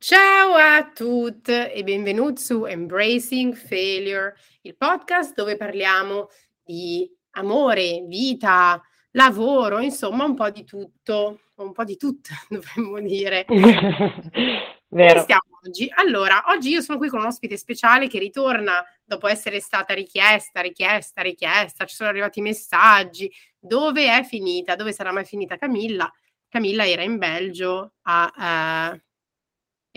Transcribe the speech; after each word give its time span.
Ciao 0.00 0.54
a 0.54 0.92
tutti 0.94 1.50
e 1.50 1.82
benvenuti 1.82 2.40
su 2.40 2.64
Embracing 2.64 3.52
Failure, 3.52 4.32
il 4.60 4.76
podcast 4.76 5.34
dove 5.34 5.56
parliamo 5.56 6.28
di 6.62 7.10
amore, 7.30 8.04
vita, 8.06 8.80
lavoro, 9.10 9.80
insomma 9.80 10.24
un 10.24 10.36
po' 10.36 10.50
di 10.50 10.62
tutto, 10.62 11.40
un 11.56 11.72
po' 11.72 11.82
di 11.82 11.96
tutto 11.96 12.30
dovremmo 12.48 13.00
dire. 13.00 13.44
Vero. 14.86 15.20
stiamo 15.22 15.58
oggi? 15.66 15.90
Allora, 15.96 16.44
oggi 16.46 16.70
io 16.70 16.80
sono 16.80 16.96
qui 16.96 17.08
con 17.08 17.18
un 17.18 17.26
ospite 17.26 17.56
speciale 17.56 18.06
che 18.06 18.20
ritorna 18.20 18.80
dopo 19.04 19.26
essere 19.26 19.58
stata 19.58 19.94
richiesta, 19.94 20.60
richiesta, 20.60 21.22
richiesta, 21.22 21.84
ci 21.86 21.96
sono 21.96 22.08
arrivati 22.08 22.40
messaggi, 22.40 23.28
dove 23.58 24.16
è 24.16 24.22
finita, 24.22 24.76
dove 24.76 24.92
sarà 24.92 25.10
mai 25.10 25.24
finita 25.24 25.56
Camilla? 25.56 26.08
Camilla 26.48 26.86
era 26.86 27.02
in 27.02 27.18
Belgio 27.18 27.94
a... 28.02 28.92
Uh, 28.94 29.06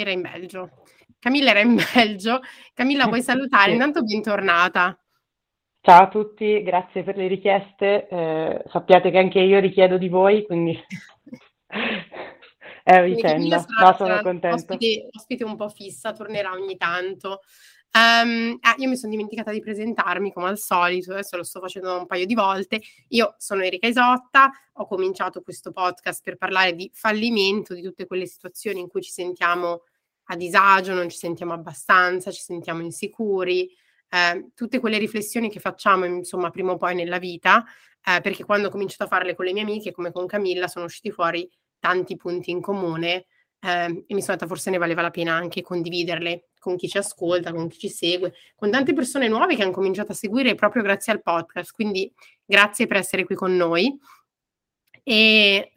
era 0.02 0.12
in 0.12 0.22
Belgio. 0.22 0.84
Camilla 1.20 1.52
era 1.52 1.60
in 1.60 1.76
Belgio. 1.94 2.40
Camilla, 2.74 3.06
vuoi 3.06 3.22
salutare? 3.24 3.68
Sì. 3.68 3.74
Intanto 3.74 4.04
bentornata. 4.04 4.98
Ciao 5.84 6.04
a 6.04 6.08
tutti, 6.10 6.62
grazie 6.62 7.04
per 7.04 7.18
le 7.18 7.28
richieste. 7.28 8.08
Eh, 8.08 8.64
sappiate 8.70 9.10
che 9.10 9.18
anche 9.18 9.40
io 9.40 9.60
richiedo 9.60 9.98
di 9.98 10.10
voi, 10.10 10.46
quindi 10.46 10.78
è 12.84 12.98
una 12.98 13.02
vicenda. 13.02 13.66
No, 13.80 13.96
sono 13.98 14.22
contenta. 14.22 14.54
Ospite, 14.54 15.10
ospite 15.12 15.44
un 15.44 15.56
po' 15.56 15.70
fissa, 15.70 16.12
tornerà 16.12 16.52
ogni 16.52 16.78
tanto. 16.78 17.42
Um, 17.94 18.58
ah, 18.62 18.76
io 18.78 18.88
mi 18.88 18.96
sono 18.96 19.12
dimenticata 19.12 19.52
di 19.52 19.60
presentarmi 19.60 20.32
come 20.32 20.48
al 20.48 20.58
solito, 20.58 21.12
adesso 21.12 21.36
lo 21.36 21.44
sto 21.44 21.60
facendo 21.60 21.98
un 21.98 22.06
paio 22.06 22.26
di 22.26 22.36
volte. 22.36 22.80
Io 23.10 23.36
sono 23.38 23.64
Erika 23.64 23.88
Isotta, 23.88 24.50
ho 24.74 24.86
cominciato 24.86 25.42
questo 25.42 25.72
podcast 25.72 26.22
per 26.24 26.38
parlare 26.38 26.74
di 26.74 26.90
fallimento, 26.94 27.74
di 27.74 27.82
tutte 27.82 28.06
quelle 28.06 28.28
situazioni 28.28 28.80
in 28.80 28.88
cui 28.88 29.02
ci 29.02 29.12
sentiamo 29.12 29.82
a 30.32 30.36
disagio, 30.36 30.94
non 30.94 31.10
ci 31.10 31.18
sentiamo 31.18 31.54
abbastanza, 31.54 32.32
ci 32.32 32.42
sentiamo 32.42 32.82
insicuri, 32.82 33.70
eh, 34.10 34.52
tutte 34.56 34.80
quelle 34.80 34.98
riflessioni 34.98 35.50
che 35.50 35.60
facciamo 35.60 36.06
insomma 36.06 36.50
prima 36.50 36.72
o 36.72 36.78
poi 36.78 36.96
nella 36.96 37.20
vita, 37.20 37.66
eh, 38.04 38.22
perché 38.22 38.46
quando 38.46 38.68
ho 38.68 38.72
cominciato 38.72 39.04
a 39.04 39.08
farle 39.08 39.36
con 39.36 39.46
le 39.46 39.52
mie 39.52 39.64
amiche, 39.64 39.92
come 39.92 40.12
con 40.12 40.26
Camilla, 40.28 40.68
sono 40.68 40.86
usciti 40.86 41.12
fuori 41.12 41.50
tanti 41.80 42.16
punti 42.16 42.50
in 42.52 42.62
comune 42.62 43.26
eh, 43.60 44.06
e 44.08 44.14
mi 44.14 44.22
sono 44.22 44.38
detta 44.38 44.48
forse 44.48 44.70
ne 44.70 44.78
valeva 44.78 45.02
la 45.02 45.12
pena 45.12 45.34
anche 45.34 45.62
condividerle 45.62 46.50
con 46.60 46.78
chi 46.78 46.88
ci 46.88 46.98
ascolta, 46.98 47.52
con 47.52 47.68
chi 47.68 47.80
ci 47.80 47.90
segue, 47.90 48.34
con 48.56 48.72
tante 48.72 48.94
persone 48.94 49.28
nuove 49.28 49.56
che 49.56 49.64
hanno 49.64 49.72
cominciato 49.72 50.14
a 50.14 50.16
seguire 50.16 50.56
proprio 50.56 50.82
grazie 50.82 51.12
al 51.12 51.22
podcast. 51.22 51.72
Quindi 51.72 52.12
grazie 52.46 52.88
per 52.88 52.98
essere 52.98 53.26
qui 53.26 53.36
con 53.36 53.56
noi. 53.56 54.00
E 55.04 55.72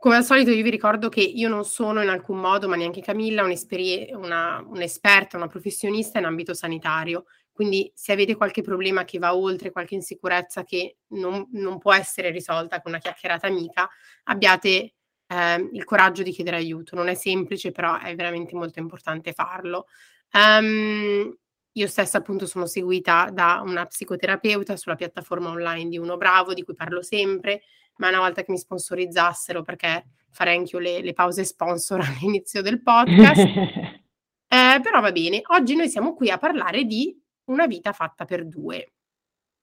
come 0.00 0.16
al 0.16 0.24
solito 0.24 0.50
io 0.50 0.62
vi 0.62 0.70
ricordo 0.70 1.10
che 1.10 1.20
io 1.20 1.50
non 1.50 1.62
sono 1.66 2.02
in 2.02 2.08
alcun 2.08 2.38
modo, 2.38 2.66
ma 2.68 2.74
neanche 2.74 3.02
Camilla, 3.02 3.42
una, 3.42 4.64
un'esperta, 4.66 5.36
una 5.36 5.46
professionista 5.46 6.18
in 6.18 6.24
ambito 6.24 6.54
sanitario. 6.54 7.26
Quindi 7.52 7.92
se 7.94 8.12
avete 8.12 8.34
qualche 8.34 8.62
problema 8.62 9.04
che 9.04 9.18
va 9.18 9.36
oltre, 9.36 9.70
qualche 9.70 9.94
insicurezza 9.94 10.64
che 10.64 10.96
non, 11.08 11.46
non 11.52 11.76
può 11.76 11.92
essere 11.92 12.30
risolta 12.30 12.80
con 12.80 12.92
una 12.92 13.00
chiacchierata 13.00 13.46
amica, 13.46 13.90
abbiate 14.22 14.94
eh, 15.26 15.68
il 15.70 15.84
coraggio 15.84 16.22
di 16.22 16.30
chiedere 16.30 16.56
aiuto. 16.56 16.96
Non 16.96 17.08
è 17.08 17.14
semplice, 17.14 17.70
però 17.70 17.98
è 17.98 18.14
veramente 18.14 18.54
molto 18.54 18.78
importante 18.78 19.34
farlo. 19.34 19.84
Um, 20.32 21.36
io 21.72 21.86
stessa 21.86 22.16
appunto 22.16 22.46
sono 22.46 22.64
seguita 22.64 23.28
da 23.30 23.60
una 23.62 23.84
psicoterapeuta 23.84 24.78
sulla 24.78 24.96
piattaforma 24.96 25.50
online 25.50 25.90
di 25.90 25.98
Uno 25.98 26.16
Bravo, 26.16 26.54
di 26.54 26.64
cui 26.64 26.74
parlo 26.74 27.02
sempre, 27.02 27.60
ma 28.00 28.08
una 28.08 28.18
volta 28.18 28.42
che 28.42 28.50
mi 28.50 28.58
sponsorizzassero, 28.58 29.62
perché 29.62 30.04
farei 30.30 30.56
anche 30.56 30.76
io 30.76 30.82
le, 30.82 31.00
le 31.02 31.12
pause 31.12 31.44
sponsor 31.44 32.00
all'inizio 32.04 32.62
del 32.62 32.82
podcast, 32.82 33.38
eh, 33.46 34.80
però 34.82 35.00
va 35.00 35.12
bene. 35.12 35.42
Oggi 35.48 35.76
noi 35.76 35.88
siamo 35.88 36.14
qui 36.14 36.30
a 36.30 36.38
parlare 36.38 36.84
di 36.84 37.16
una 37.44 37.66
vita 37.66 37.92
fatta 37.92 38.24
per 38.24 38.46
due. 38.46 38.92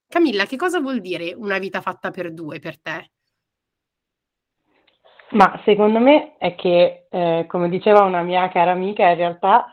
Camilla, 0.08 0.45
che 0.45 0.55
cosa 0.55 0.80
vuol 0.80 1.02
dire 1.02 1.33
una 1.33 1.58
vita 1.58 1.81
fatta 1.81 2.11
per 2.11 2.33
due 2.33 2.59
per 2.59 2.80
te? 2.80 3.11
Ma 5.31 5.61
secondo 5.65 5.99
me 5.99 6.37
è 6.37 6.55
che, 6.55 7.08
eh, 7.09 7.45
come 7.49 7.67
diceva 7.67 8.04
una 8.04 8.21
mia 8.21 8.48
cara 8.48 8.71
amica, 8.71 9.09
in 9.09 9.17
realtà 9.17 9.65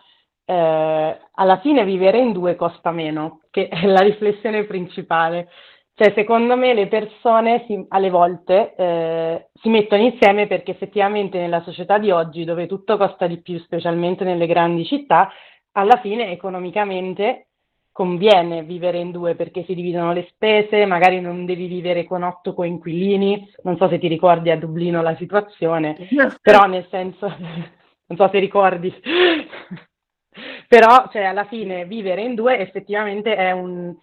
eh, 0.44 1.20
alla 1.32 1.60
fine 1.60 1.84
vivere 1.84 2.19
in 2.19 2.32
due 2.32 2.56
costa 2.56 2.91
meno, 2.91 3.42
che 3.50 3.69
è 3.69 3.86
la 3.86 4.00
riflessione 4.00 4.64
principale. 4.64 5.48
Cioè, 5.97 6.12
secondo 6.16 6.56
me 6.56 6.75
le 6.75 6.88
persone 6.88 7.65
si, 7.69 7.84
alle 7.88 8.10
volte 8.10 8.75
eh, 8.75 9.49
si 9.55 9.69
mettono 9.69 10.03
insieme 10.03 10.49
perché 10.49 10.72
effettivamente 10.72 11.38
nella 11.38 11.62
società 11.62 11.99
di 11.99 12.10
oggi, 12.10 12.44
dove 12.44 12.66
tutto 12.66 12.97
costa 12.97 13.28
di 13.28 13.41
più, 13.41 13.60
specialmente 13.60 14.25
nelle 14.25 14.49
grandi 14.49 14.84
città, 14.84 15.31
alla 15.72 16.00
fine 16.00 16.32
economicamente 16.32 17.47
conviene 17.93 18.65
vivere 18.65 18.99
in 18.99 19.12
due 19.12 19.37
perché 19.37 19.62
si 19.62 19.72
dividono 19.72 20.12
le 20.12 20.27
spese, 20.31 20.84
magari 20.84 21.21
non 21.21 21.44
devi 21.44 21.69
vivere 21.69 22.05
con 22.05 22.25
otto 22.25 22.53
coinquilini, 22.55 23.53
non 23.62 23.76
so 23.76 23.88
se 23.88 24.00
ti 24.00 24.09
ricordi 24.09 24.50
a 24.50 24.59
Dublino 24.59 25.00
la 25.00 25.15
situazione, 25.15 25.97
però 26.43 26.65
nel 26.65 26.88
senso, 26.91 27.28
non 27.38 28.19
so 28.19 28.28
se 28.32 28.38
ricordi, 28.41 28.93
però 30.66 31.09
cioè, 31.12 31.22
alla 31.22 31.44
fine 31.44 31.84
vivere 31.84 32.22
in 32.22 32.34
due 32.34 32.59
effettivamente 32.59 33.37
è, 33.37 33.53
un, 33.53 33.94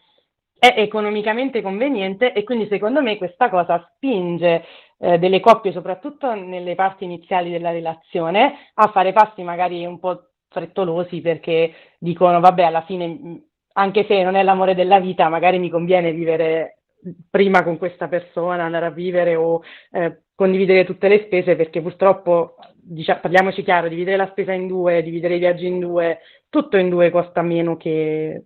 è 0.61 0.75
economicamente 0.77 1.63
conveniente 1.63 2.33
e 2.33 2.43
quindi 2.43 2.67
secondo 2.67 3.01
me 3.01 3.17
questa 3.17 3.49
cosa 3.49 3.83
spinge 3.95 4.63
eh, 4.99 5.17
delle 5.17 5.39
coppie, 5.39 5.71
soprattutto 5.71 6.35
nelle 6.35 6.75
parti 6.75 7.03
iniziali 7.03 7.49
della 7.49 7.71
relazione, 7.71 8.69
a 8.75 8.91
fare 8.91 9.11
passi 9.11 9.41
magari 9.41 9.83
un 9.87 9.97
po' 9.97 10.27
frettolosi 10.49 11.19
perché 11.19 11.73
dicono 11.97 12.39
vabbè 12.39 12.61
alla 12.61 12.83
fine 12.83 13.45
anche 13.73 14.05
se 14.05 14.21
non 14.21 14.35
è 14.35 14.43
l'amore 14.43 14.75
della 14.75 14.99
vita, 14.99 15.29
magari 15.29 15.57
mi 15.57 15.71
conviene 15.71 16.11
vivere 16.11 16.81
prima 17.27 17.63
con 17.63 17.79
questa 17.79 18.07
persona, 18.07 18.63
andare 18.63 18.85
a 18.85 18.91
vivere 18.91 19.35
o 19.35 19.63
eh, 19.89 20.25
condividere 20.35 20.85
tutte 20.85 21.07
le 21.07 21.23
spese, 21.25 21.55
perché 21.55 21.81
purtroppo, 21.81 22.57
diciamo, 22.75 23.21
parliamoci 23.21 23.63
chiaro, 23.63 23.87
dividere 23.87 24.17
la 24.17 24.29
spesa 24.29 24.51
in 24.53 24.67
due, 24.67 25.01
dividere 25.01 25.37
i 25.37 25.39
viaggi 25.39 25.65
in 25.65 25.79
due, 25.79 26.19
tutto 26.49 26.77
in 26.77 26.89
due 26.89 27.09
costa 27.09 27.41
meno 27.41 27.77
che, 27.77 28.45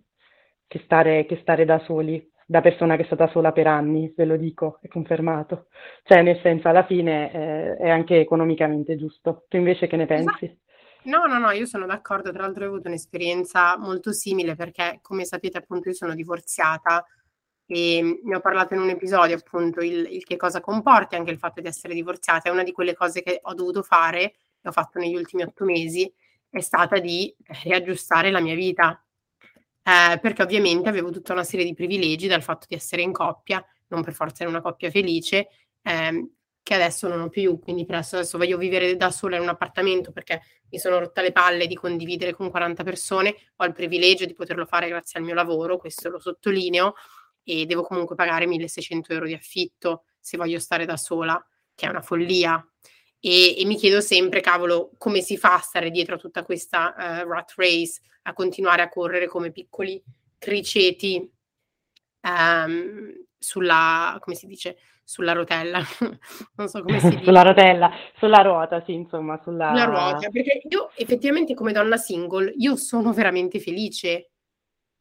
che, 0.66 0.80
stare, 0.84 1.26
che 1.26 1.38
stare 1.40 1.64
da 1.64 1.78
soli, 1.80 2.30
da 2.46 2.60
persona 2.60 2.96
che 2.96 3.02
è 3.02 3.06
stata 3.06 3.28
sola 3.28 3.52
per 3.52 3.66
anni, 3.66 4.12
ve 4.16 4.24
lo 4.24 4.36
dico, 4.36 4.78
è 4.80 4.88
confermato. 4.88 5.66
Cioè, 6.04 6.22
nel 6.22 6.38
senso, 6.42 6.68
alla 6.68 6.84
fine 6.84 7.32
eh, 7.32 7.76
è 7.76 7.88
anche 7.88 8.20
economicamente 8.20 8.96
giusto. 8.96 9.44
Tu 9.48 9.56
invece 9.56 9.86
che 9.86 9.96
ne 9.96 10.06
pensi? 10.06 10.44
Esatto. 10.44 10.60
No, 11.06 11.24
no, 11.26 11.38
no, 11.38 11.50
io 11.52 11.66
sono 11.66 11.86
d'accordo, 11.86 12.32
tra 12.32 12.42
l'altro 12.42 12.64
ho 12.64 12.68
avuto 12.68 12.88
un'esperienza 12.88 13.78
molto 13.78 14.12
simile 14.12 14.56
perché, 14.56 14.98
come 15.02 15.24
sapete, 15.24 15.58
appunto, 15.58 15.88
io 15.88 15.94
sono 15.94 16.14
divorziata 16.14 17.04
e 17.64 18.20
ne 18.22 18.36
ho 18.36 18.40
parlato 18.40 18.74
in 18.74 18.80
un 18.80 18.88
episodio, 18.88 19.36
appunto, 19.36 19.80
il, 19.80 20.06
il 20.10 20.24
che 20.24 20.36
cosa 20.36 20.60
comporta 20.60 21.16
anche 21.16 21.30
il 21.30 21.38
fatto 21.38 21.60
di 21.60 21.68
essere 21.68 21.94
divorziata. 21.94 22.48
È 22.48 22.52
una 22.52 22.64
di 22.64 22.72
quelle 22.72 22.94
cose 22.94 23.22
che 23.22 23.38
ho 23.40 23.54
dovuto 23.54 23.82
fare, 23.82 24.20
e 24.60 24.68
ho 24.68 24.72
fatto 24.72 24.98
negli 24.98 25.14
ultimi 25.14 25.42
otto 25.42 25.64
mesi, 25.64 26.12
è 26.48 26.60
stata 26.60 26.98
di 26.98 27.32
riaggiustare 27.62 28.32
la 28.32 28.40
mia 28.40 28.56
vita. 28.56 29.00
Eh, 29.88 30.18
perché 30.18 30.42
ovviamente 30.42 30.88
avevo 30.88 31.10
tutta 31.12 31.32
una 31.32 31.44
serie 31.44 31.64
di 31.64 31.72
privilegi 31.72 32.26
dal 32.26 32.42
fatto 32.42 32.66
di 32.68 32.74
essere 32.74 33.02
in 33.02 33.12
coppia, 33.12 33.64
non 33.88 34.02
per 34.02 34.14
forza 34.14 34.42
in 34.42 34.48
una 34.48 34.60
coppia 34.60 34.90
felice, 34.90 35.46
eh, 35.82 36.30
che 36.60 36.74
adesso 36.74 37.06
non 37.06 37.20
ho 37.20 37.28
più, 37.28 37.60
quindi 37.60 37.84
per 37.84 37.94
adesso, 37.94 38.16
adesso 38.16 38.36
voglio 38.36 38.58
vivere 38.58 38.96
da 38.96 39.12
sola 39.12 39.36
in 39.36 39.42
un 39.42 39.48
appartamento 39.48 40.10
perché 40.10 40.40
mi 40.70 40.78
sono 40.80 40.98
rotta 40.98 41.22
le 41.22 41.30
palle 41.30 41.68
di 41.68 41.76
condividere 41.76 42.32
con 42.34 42.50
40 42.50 42.82
persone, 42.82 43.36
ho 43.56 43.64
il 43.64 43.72
privilegio 43.72 44.24
di 44.26 44.34
poterlo 44.34 44.66
fare 44.66 44.88
grazie 44.88 45.20
al 45.20 45.24
mio 45.24 45.34
lavoro, 45.34 45.76
questo 45.76 46.08
lo 46.08 46.18
sottolineo, 46.18 46.94
e 47.44 47.64
devo 47.64 47.82
comunque 47.82 48.16
pagare 48.16 48.46
1600 48.46 49.12
euro 49.12 49.26
di 49.26 49.34
affitto 49.34 50.06
se 50.18 50.36
voglio 50.36 50.58
stare 50.58 50.84
da 50.84 50.96
sola, 50.96 51.40
che 51.76 51.86
è 51.86 51.88
una 51.88 52.02
follia. 52.02 52.60
E, 53.20 53.60
e 53.60 53.64
mi 53.64 53.76
chiedo 53.76 54.00
sempre, 54.00 54.40
cavolo, 54.40 54.92
come 54.98 55.20
si 55.20 55.36
fa 55.36 55.54
a 55.54 55.60
stare 55.60 55.90
dietro 55.90 56.14
a 56.14 56.18
tutta 56.18 56.44
questa 56.44 56.94
uh, 56.96 57.28
rat 57.28 57.54
race, 57.56 58.00
a 58.22 58.32
continuare 58.32 58.82
a 58.82 58.88
correre 58.88 59.26
come 59.26 59.50
piccoli 59.50 60.02
criceti 60.38 61.30
um, 62.22 63.12
sulla, 63.38 64.16
come 64.20 64.36
si 64.36 64.46
dice, 64.46 64.76
sulla 65.02 65.32
rotella, 65.32 65.80
non 66.56 66.68
so 66.68 66.82
come 66.82 66.98
si 67.00 67.08
dice. 67.10 67.22
sulla 67.24 67.42
rotella, 67.42 67.92
sulla 68.16 68.42
ruota, 68.42 68.82
sì, 68.84 68.92
insomma, 68.92 69.40
sulla... 69.42 69.68
sulla 69.68 69.84
ruota, 69.84 70.28
perché 70.30 70.62
io 70.68 70.90
effettivamente 70.96 71.54
come 71.54 71.72
donna 71.72 71.96
single, 71.96 72.52
io 72.56 72.76
sono 72.76 73.12
veramente 73.12 73.60
felice 73.60 74.30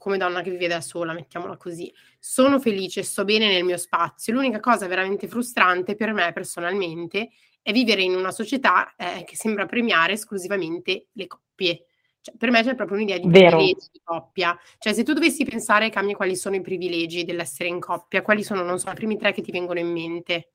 come 0.05 0.17
donna 0.17 0.41
che 0.41 0.51
vive 0.51 0.67
da 0.67 0.81
sola, 0.81 1.13
mettiamola 1.13 1.57
così. 1.57 1.91
Sono 2.19 2.59
felice, 2.59 3.01
sto 3.01 3.25
bene 3.25 3.47
nel 3.47 3.63
mio 3.63 3.77
spazio. 3.77 4.33
L'unica 4.33 4.59
cosa 4.59 4.85
veramente 4.85 5.27
frustrante 5.27 5.95
per 5.95 6.13
me 6.13 6.31
personalmente 6.31 7.31
è 7.65 7.71
vivere 7.71 8.03
in 8.03 8.13
una 8.13 8.29
società 8.29 8.93
eh, 8.95 9.23
che 9.23 9.35
sembra 9.35 9.65
premiare 9.65 10.13
esclusivamente 10.13 11.07
le 11.13 11.25
coppie. 11.25 11.87
Cioè, 12.21 12.35
per 12.37 12.51
me 12.51 12.61
c'è 12.61 12.75
proprio 12.75 12.97
un'idea 12.97 13.17
di 13.17 13.27
Vero. 13.27 13.57
privilegi 13.57 13.89
di 13.91 14.01
coppia. 14.03 14.55
Cioè, 14.77 14.93
se 14.93 15.01
tu 15.01 15.13
dovessi 15.13 15.43
pensare, 15.45 15.89
Cami, 15.89 16.13
quali 16.13 16.35
sono 16.35 16.55
i 16.55 16.61
privilegi 16.61 17.23
dell'essere 17.23 17.67
in 17.67 17.79
coppia, 17.79 18.21
quali 18.21 18.43
sono, 18.43 18.61
non 18.61 18.77
so, 18.77 18.91
i 18.91 18.93
primi 18.93 19.17
tre 19.17 19.31
che 19.31 19.41
ti 19.41 19.51
vengono 19.51 19.79
in 19.79 19.91
mente? 19.91 20.51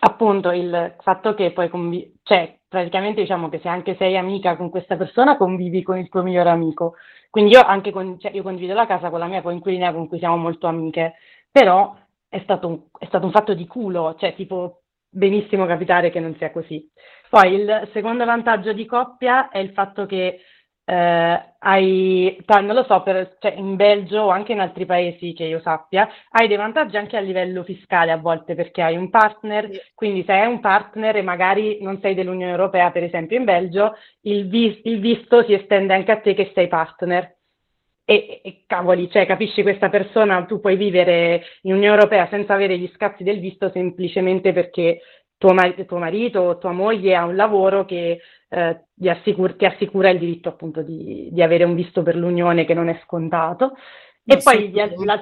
Appunto, 0.00 0.50
il 0.50 0.96
fatto 1.02 1.34
che 1.34 1.52
poi 1.52 1.68
convivi, 1.68 2.18
cioè 2.24 2.58
praticamente 2.66 3.20
diciamo 3.20 3.48
che 3.48 3.60
se 3.60 3.68
anche 3.68 3.94
sei 3.96 4.16
amica 4.16 4.56
con 4.56 4.70
questa 4.70 4.96
persona, 4.96 5.36
convivi 5.36 5.84
con 5.84 5.98
il 5.98 6.08
tuo 6.08 6.24
migliore 6.24 6.50
amico. 6.50 6.94
Quindi 7.30 7.52
io 7.52 7.62
anche 7.62 7.92
con, 7.92 8.18
cioè, 8.18 8.32
io 8.32 8.42
condivido 8.42 8.74
la 8.74 8.86
casa 8.86 9.08
con 9.08 9.20
la 9.20 9.26
mia 9.26 9.40
coinquilina 9.40 9.92
con 9.92 10.08
cui 10.08 10.18
siamo 10.18 10.36
molto 10.36 10.66
amiche, 10.66 11.14
però 11.48 11.96
è 12.28 12.40
stato 12.42 12.66
un, 12.66 12.80
è 12.98 13.06
stato 13.06 13.24
un 13.24 13.30
fatto 13.30 13.54
di 13.54 13.68
culo, 13.68 14.16
cioè 14.18 14.34
tipo 14.34 14.80
benissimo 15.16 15.66
capitare 15.66 16.10
che 16.10 16.20
non 16.20 16.34
sia 16.36 16.50
così. 16.50 16.86
Poi 17.30 17.54
il 17.54 17.88
secondo 17.92 18.24
vantaggio 18.24 18.72
di 18.72 18.84
coppia 18.86 19.48
è 19.48 19.58
il 19.58 19.72
fatto 19.72 20.06
che 20.06 20.40
eh, 20.88 21.54
hai, 21.58 22.44
non 22.46 22.74
lo 22.74 22.84
so, 22.84 23.02
per, 23.02 23.36
cioè 23.40 23.54
in 23.56 23.74
Belgio 23.74 24.20
o 24.20 24.28
anche 24.28 24.52
in 24.52 24.60
altri 24.60 24.86
paesi 24.86 25.32
che 25.32 25.44
io 25.44 25.60
sappia, 25.60 26.08
hai 26.30 26.46
dei 26.46 26.56
vantaggi 26.56 26.96
anche 26.96 27.16
a 27.16 27.20
livello 27.20 27.64
fiscale 27.64 28.12
a 28.12 28.18
volte 28.18 28.54
perché 28.54 28.82
hai 28.82 28.96
un 28.96 29.10
partner, 29.10 29.68
quindi 29.94 30.22
se 30.24 30.32
hai 30.32 30.46
un 30.46 30.60
partner 30.60 31.16
e 31.16 31.22
magari 31.22 31.78
non 31.80 31.98
sei 32.00 32.14
dell'Unione 32.14 32.52
Europea, 32.52 32.92
per 32.92 33.02
esempio 33.02 33.36
in 33.36 33.44
Belgio, 33.44 33.96
il, 34.22 34.48
vis, 34.48 34.78
il 34.84 35.00
visto 35.00 35.42
si 35.42 35.54
estende 35.54 35.94
anche 35.94 36.12
a 36.12 36.20
te 36.20 36.34
che 36.34 36.52
sei 36.54 36.68
partner. 36.68 37.34
E, 38.08 38.40
e, 38.44 38.62
cavoli, 38.66 39.10
cioè 39.10 39.26
capisci 39.26 39.62
questa 39.62 39.88
persona, 39.88 40.44
tu 40.44 40.60
puoi 40.60 40.76
vivere 40.76 41.42
in 41.62 41.72
Unione 41.72 41.96
Europea 41.96 42.28
senza 42.28 42.54
avere 42.54 42.78
gli 42.78 42.88
scatti 42.94 43.24
del 43.24 43.40
visto 43.40 43.68
semplicemente 43.70 44.52
perché 44.52 45.00
tuo, 45.36 45.52
mar- 45.52 45.84
tuo 45.84 45.98
marito 45.98 46.38
o 46.38 46.58
tua 46.58 46.70
moglie 46.70 47.16
ha 47.16 47.24
un 47.24 47.34
lavoro 47.34 47.84
che 47.84 48.20
eh, 48.48 48.84
ti, 48.94 49.08
assicur- 49.08 49.56
ti, 49.56 49.64
assicura 49.64 50.10
il 50.10 50.20
diritto 50.20 50.48
appunto 50.48 50.82
di, 50.82 51.30
di, 51.32 51.42
avere 51.42 51.64
un 51.64 51.74
visto 51.74 52.04
per 52.04 52.14
l'Unione 52.14 52.64
che 52.64 52.74
non 52.74 52.88
è 52.88 53.00
scontato. 53.02 53.76
E 54.24 54.38
poi, 54.42 54.72
la, 55.04 55.20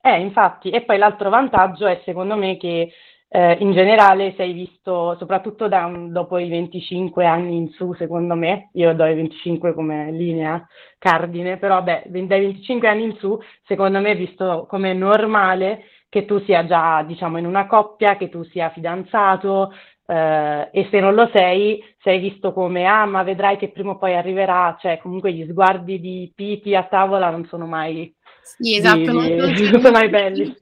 eh, 0.00 0.20
infatti, 0.20 0.70
e 0.70 0.82
poi 0.82 0.96
l'altro 0.96 1.28
vantaggio 1.28 1.86
è 1.86 2.00
secondo 2.04 2.34
me 2.34 2.56
che 2.56 2.92
eh, 3.32 3.56
in 3.60 3.70
generale 3.72 4.34
sei 4.36 4.52
visto, 4.52 5.14
soprattutto 5.16 5.68
da, 5.68 5.88
dopo 6.08 6.36
i 6.38 6.48
25 6.48 7.24
anni 7.24 7.56
in 7.56 7.68
su, 7.70 7.94
secondo 7.94 8.34
me, 8.34 8.70
io 8.72 8.92
do 8.92 9.06
i 9.06 9.14
25 9.14 9.72
come 9.72 10.10
linea 10.10 10.66
cardine, 10.98 11.56
però 11.56 11.80
beh, 11.80 12.06
dai 12.06 12.40
25 12.40 12.88
anni 12.88 13.04
in 13.04 13.16
su, 13.18 13.38
secondo 13.64 14.00
me 14.00 14.10
è 14.10 14.16
visto 14.16 14.66
come 14.68 14.94
normale 14.94 15.84
che 16.08 16.24
tu 16.24 16.40
sia 16.40 16.66
già, 16.66 17.04
diciamo, 17.06 17.38
in 17.38 17.46
una 17.46 17.68
coppia, 17.68 18.16
che 18.16 18.28
tu 18.28 18.42
sia 18.42 18.70
fidanzato, 18.70 19.72
eh, 20.06 20.68
e 20.72 20.88
se 20.90 20.98
non 20.98 21.14
lo 21.14 21.30
sei, 21.32 21.80
sei 22.02 22.18
visto 22.18 22.52
come, 22.52 22.84
ah, 22.86 23.06
ma 23.06 23.22
vedrai 23.22 23.56
che 23.58 23.70
prima 23.70 23.92
o 23.92 23.98
poi 23.98 24.16
arriverà, 24.16 24.76
cioè 24.80 24.98
comunque 24.98 25.32
gli 25.32 25.46
sguardi 25.48 26.00
di 26.00 26.32
Piti 26.34 26.74
a 26.74 26.82
tavola 26.82 27.30
non 27.30 27.46
sono 27.46 27.66
mai... 27.66 28.12
Sì, 28.42 28.74
esatto, 28.76 28.98
di, 28.98 29.06
non, 29.36 29.50
non 29.70 29.80
sono 29.80 29.90
mai 29.92 30.08
belli 30.08 30.52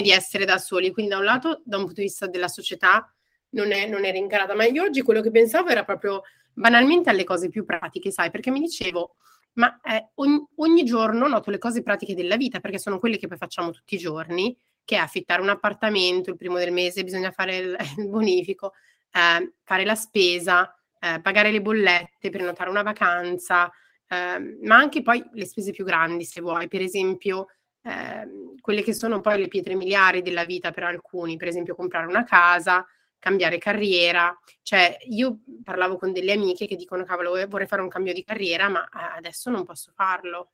di 0.00 0.10
essere 0.10 0.44
da 0.44 0.58
soli, 0.58 0.92
quindi 0.92 1.10
da 1.10 1.18
un 1.18 1.24
lato, 1.24 1.62
da 1.64 1.76
un 1.78 1.84
punto 1.84 2.00
di 2.00 2.06
vista 2.06 2.28
della 2.28 2.48
società, 2.48 3.12
non 3.50 3.72
è, 3.72 3.86
non 3.86 4.04
è 4.04 4.12
rincarata, 4.12 4.54
ma 4.54 4.64
io 4.64 4.84
oggi 4.84 5.02
quello 5.02 5.20
che 5.20 5.30
pensavo 5.30 5.68
era 5.68 5.84
proprio 5.84 6.22
banalmente 6.52 7.10
alle 7.10 7.24
cose 7.24 7.48
più 7.48 7.64
pratiche, 7.64 8.12
sai, 8.12 8.30
perché 8.30 8.50
mi 8.50 8.60
dicevo, 8.60 9.16
ma 9.54 9.80
eh, 9.82 10.10
ogni, 10.14 10.44
ogni, 10.56 10.84
giorno 10.84 11.26
noto 11.26 11.50
le 11.50 11.58
cose 11.58 11.82
pratiche 11.82 12.14
della 12.14 12.36
vita, 12.36 12.60
perché 12.60 12.78
sono 12.78 12.98
quelle 12.98 13.18
che 13.18 13.26
poi 13.26 13.36
facciamo 13.36 13.70
tutti 13.70 13.96
i 13.96 13.98
giorni, 13.98 14.56
che 14.84 14.96
è 14.96 14.98
affittare 14.98 15.42
un 15.42 15.48
appartamento, 15.48 16.30
il 16.30 16.36
primo 16.36 16.58
del 16.58 16.72
mese 16.72 17.02
bisogna 17.02 17.32
fare 17.32 17.56
il, 17.56 17.76
il 17.98 18.08
bonifico, 18.08 18.72
eh, 19.10 19.54
fare 19.62 19.84
la 19.84 19.94
spesa, 19.96 20.72
eh, 21.00 21.20
pagare 21.20 21.50
le 21.50 21.60
bollette, 21.60 22.30
prenotare 22.30 22.70
una 22.70 22.82
vacanza, 22.82 23.70
eh, 24.06 24.58
ma 24.62 24.76
anche 24.76 25.02
poi 25.02 25.24
le 25.32 25.46
spese 25.46 25.72
più 25.72 25.84
grandi, 25.84 26.24
se 26.24 26.40
vuoi, 26.40 26.68
per 26.68 26.80
esempio 26.80 27.46
eh, 27.84 28.54
quelle 28.60 28.82
che 28.82 28.94
sono 28.94 29.20
poi 29.20 29.38
le 29.38 29.48
pietre 29.48 29.74
miliari 29.74 30.22
della 30.22 30.44
vita 30.44 30.70
per 30.70 30.84
alcuni, 30.84 31.36
per 31.36 31.48
esempio 31.48 31.74
comprare 31.74 32.06
una 32.06 32.24
casa, 32.24 32.84
cambiare 33.18 33.58
carriera. 33.58 34.36
Cioè, 34.62 34.96
io 35.08 35.40
parlavo 35.62 35.98
con 35.98 36.12
delle 36.12 36.32
amiche 36.32 36.66
che 36.66 36.76
dicono, 36.76 37.04
cavolo, 37.04 37.32
vorrei 37.46 37.66
fare 37.66 37.82
un 37.82 37.88
cambio 37.88 38.14
di 38.14 38.24
carriera, 38.24 38.68
ma 38.68 38.84
eh, 38.84 39.16
adesso 39.18 39.50
non 39.50 39.64
posso 39.64 39.92
farlo, 39.94 40.52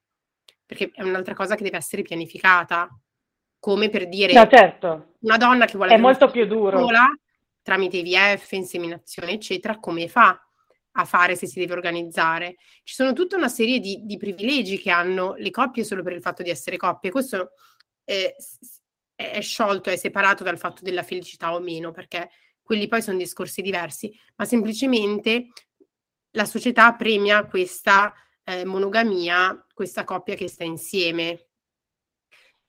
perché 0.67 0.91
è 0.93 1.03
un'altra 1.03 1.35
cosa 1.35 1.55
che 1.55 1.63
deve 1.63 1.77
essere 1.77 2.03
pianificata. 2.03 2.89
Come 3.61 3.91
per 3.91 4.09
dire, 4.09 4.33
no, 4.33 4.49
certo. 4.49 5.17
una 5.21 5.37
donna 5.37 5.67
che 5.67 5.77
vuole... 5.77 5.93
È 5.93 5.99
molto 5.99 6.31
più 6.31 6.47
duro. 6.47 6.79
Sola, 6.79 7.07
tramite 7.63 7.99
IVF, 7.99 8.51
inseminazione, 8.53 9.33
eccetera, 9.33 9.79
come 9.79 10.09
fa? 10.09 10.41
A 10.93 11.05
fare 11.05 11.37
se 11.37 11.47
si 11.47 11.59
deve 11.59 11.75
organizzare. 11.75 12.57
Ci 12.83 12.95
sono 12.95 13.13
tutta 13.13 13.37
una 13.37 13.49
serie 13.49 13.79
di, 13.79 14.01
di 14.05 14.17
privilegi 14.17 14.79
che 14.79 14.91
hanno 14.91 15.35
le 15.37 15.51
coppie 15.51 15.85
solo 15.85 16.03
per 16.03 16.13
il 16.13 16.21
fatto 16.21 16.43
di 16.43 16.51
essere 16.51 16.77
coppie. 16.77 17.11
Questo 17.11 17.53
è, 18.05 18.35
è 19.15 19.41
sciolto, 19.41 19.91
è 19.91 19.97
separato 19.97 20.43
dal 20.43 20.59
fatto 20.59 20.83
della 20.83 21.03
felicità 21.03 21.55
o 21.55 21.61
meno, 21.61 21.91
perché 21.93 22.31
quelli 22.63 22.89
poi 22.89 23.03
sono 23.03 23.19
discorsi 23.19 23.63
diversi, 23.63 24.13
ma 24.37 24.45
semplicemente 24.45 25.49
la 26.33 26.45
società 26.45 26.95
premia 26.95 27.45
questa 27.47 28.13
eh, 28.45 28.65
monogamia, 28.65 29.67
questa 29.73 30.05
coppia 30.05 30.35
che 30.35 30.49
sta 30.49 30.65
insieme. 30.65 31.50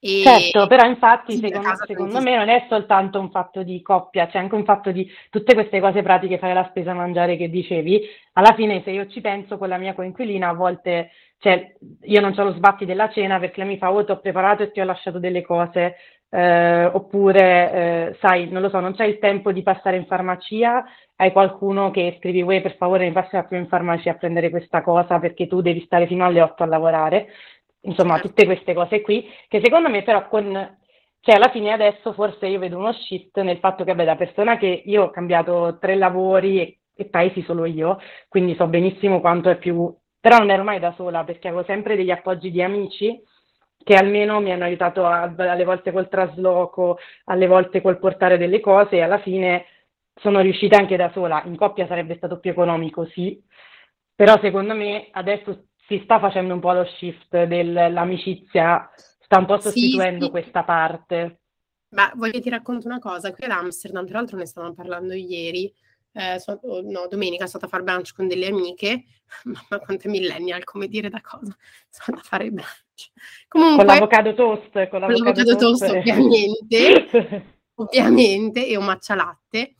E 0.04 0.22
certo, 0.24 0.66
però 0.66 0.84
infatti 0.88 1.36
secondo, 1.36 1.76
secondo 1.86 2.20
me 2.20 2.34
non 2.34 2.48
è 2.48 2.66
soltanto 2.68 3.20
un 3.20 3.30
fatto 3.30 3.62
di 3.62 3.80
coppia, 3.82 4.26
c'è 4.26 4.38
anche 4.38 4.56
un 4.56 4.64
fatto 4.64 4.90
di 4.90 5.08
tutte 5.30 5.54
queste 5.54 5.78
cose 5.78 6.02
pratiche, 6.02 6.38
fare 6.38 6.54
la 6.54 6.66
spesa, 6.70 6.92
mangiare 6.92 7.36
che 7.36 7.48
dicevi. 7.48 8.00
Alla 8.32 8.52
fine 8.54 8.82
se 8.82 8.90
io 8.90 9.06
ci 9.06 9.20
penso 9.20 9.58
con 9.58 9.68
la 9.68 9.76
mia 9.76 9.94
coinquilina 9.94 10.48
a 10.48 10.54
volte, 10.54 11.10
cioè 11.38 11.76
io 12.00 12.20
non 12.20 12.34
ho 12.36 12.42
lo 12.42 12.52
sbatti 12.52 12.84
della 12.84 13.10
cena 13.10 13.38
perché 13.38 13.60
lei 13.60 13.74
mi 13.74 13.78
fa, 13.78 13.92
oh 13.92 14.04
ti 14.04 14.10
ho 14.10 14.18
preparato 14.18 14.64
e 14.64 14.72
ti 14.72 14.80
ho 14.80 14.84
lasciato 14.84 15.20
delle 15.20 15.42
cose, 15.42 15.94
eh, 16.30 16.84
oppure 16.86 17.72
eh, 17.72 18.16
sai, 18.20 18.48
non 18.50 18.60
lo 18.60 18.70
so, 18.70 18.80
non 18.80 18.94
c'è 18.94 19.04
il 19.04 19.20
tempo 19.20 19.52
di 19.52 19.62
passare 19.62 19.98
in 19.98 20.06
farmacia, 20.06 20.84
hai 21.14 21.30
qualcuno 21.30 21.92
che 21.92 22.16
scrivi, 22.18 22.42
uè 22.42 22.60
per 22.60 22.74
favore 22.76 23.04
mi 23.04 23.12
passi 23.12 23.40
più 23.46 23.56
in 23.56 23.68
farmacia 23.68 24.10
a 24.10 24.14
prendere 24.14 24.50
questa 24.50 24.82
cosa 24.82 25.20
perché 25.20 25.46
tu 25.46 25.60
devi 25.60 25.82
stare 25.84 26.08
fino 26.08 26.24
alle 26.24 26.40
8 26.40 26.64
a 26.64 26.66
lavorare 26.66 27.28
insomma 27.82 28.18
tutte 28.20 28.44
queste 28.44 28.74
cose 28.74 29.00
qui, 29.00 29.28
che 29.48 29.60
secondo 29.62 29.88
me 29.88 30.02
però 30.02 30.28
con, 30.28 30.78
cioè 31.20 31.36
alla 31.36 31.50
fine 31.50 31.72
adesso 31.72 32.12
forse 32.12 32.46
io 32.46 32.58
vedo 32.58 32.78
uno 32.78 32.92
shift 32.92 33.40
nel 33.40 33.58
fatto 33.58 33.84
che, 33.84 33.94
beh, 33.94 34.04
da 34.04 34.16
persona 34.16 34.56
che 34.56 34.82
io 34.84 35.04
ho 35.04 35.10
cambiato 35.10 35.78
tre 35.80 35.96
lavori 35.96 36.60
e, 36.60 36.78
e 36.94 37.04
paesi 37.06 37.42
solo 37.42 37.64
io, 37.64 37.98
quindi 38.28 38.54
so 38.54 38.66
benissimo 38.66 39.20
quanto 39.20 39.48
è 39.50 39.56
più, 39.56 39.94
però 40.20 40.38
non 40.38 40.50
ero 40.50 40.64
mai 40.64 40.78
da 40.78 40.92
sola 40.96 41.24
perché 41.24 41.48
avevo 41.48 41.64
sempre 41.64 41.96
degli 41.96 42.10
appoggi 42.10 42.50
di 42.50 42.62
amici 42.62 43.20
che 43.84 43.94
almeno 43.94 44.40
mi 44.40 44.52
hanno 44.52 44.64
aiutato 44.64 45.04
a, 45.04 45.22
alle 45.36 45.64
volte 45.64 45.90
col 45.92 46.08
trasloco, 46.08 46.98
alle 47.24 47.46
volte 47.46 47.80
col 47.80 47.98
portare 47.98 48.38
delle 48.38 48.60
cose 48.60 48.96
e 48.96 49.00
alla 49.02 49.18
fine 49.18 49.64
sono 50.14 50.40
riuscita 50.40 50.76
anche 50.76 50.96
da 50.96 51.10
sola. 51.12 51.42
In 51.46 51.56
coppia 51.56 51.86
sarebbe 51.86 52.16
stato 52.16 52.38
più 52.38 52.50
economico, 52.50 53.06
sì, 53.06 53.42
però 54.14 54.38
secondo 54.40 54.74
me 54.74 55.08
adesso 55.10 55.64
si 55.86 56.00
sta 56.04 56.18
facendo 56.18 56.54
un 56.54 56.60
po' 56.60 56.72
lo 56.72 56.84
shift 56.84 57.44
dell'amicizia, 57.44 58.90
sta 58.96 59.38
un 59.38 59.46
po' 59.46 59.58
sostituendo 59.58 60.20
sì, 60.20 60.24
sì. 60.24 60.30
questa 60.30 60.64
parte. 60.64 61.40
Ma 61.90 62.10
voglio 62.14 62.40
ti 62.40 62.48
racconto 62.48 62.86
una 62.86 62.98
cosa, 62.98 63.32
qui 63.32 63.44
ad 63.44 63.50
Amsterdam, 63.50 64.06
tra 64.06 64.18
l'altro 64.18 64.36
ne 64.36 64.46
stavamo 64.46 64.72
parlando 64.74 65.12
ieri, 65.12 65.72
eh, 66.12 66.38
so, 66.38 66.60
no, 66.62 67.06
domenica 67.08 67.46
sono 67.46 67.48
stata 67.48 67.66
a 67.66 67.68
fare 67.68 67.82
brunch 67.82 68.14
con 68.14 68.28
delle 68.28 68.46
amiche, 68.46 69.04
mamma 69.44 69.82
quante 69.82 70.08
millennial, 70.08 70.64
come 70.64 70.86
dire 70.86 71.08
da 71.08 71.20
cosa, 71.20 71.54
sono 71.88 72.18
andata 72.18 72.20
a 72.20 72.28
fare 72.28 72.50
brunch. 72.50 73.10
Comunque, 73.48 73.84
con 73.84 73.94
l'avocado 73.94 74.34
toast, 74.34 74.88
con 74.88 75.00
l'avocado, 75.00 75.56
toast, 75.56 75.58
toast 75.58 75.82
ovviamente, 75.90 77.44
ovviamente, 77.74 78.66
e 78.66 78.76
un 78.76 78.84
matcha 78.84 79.14
latte. 79.14 79.74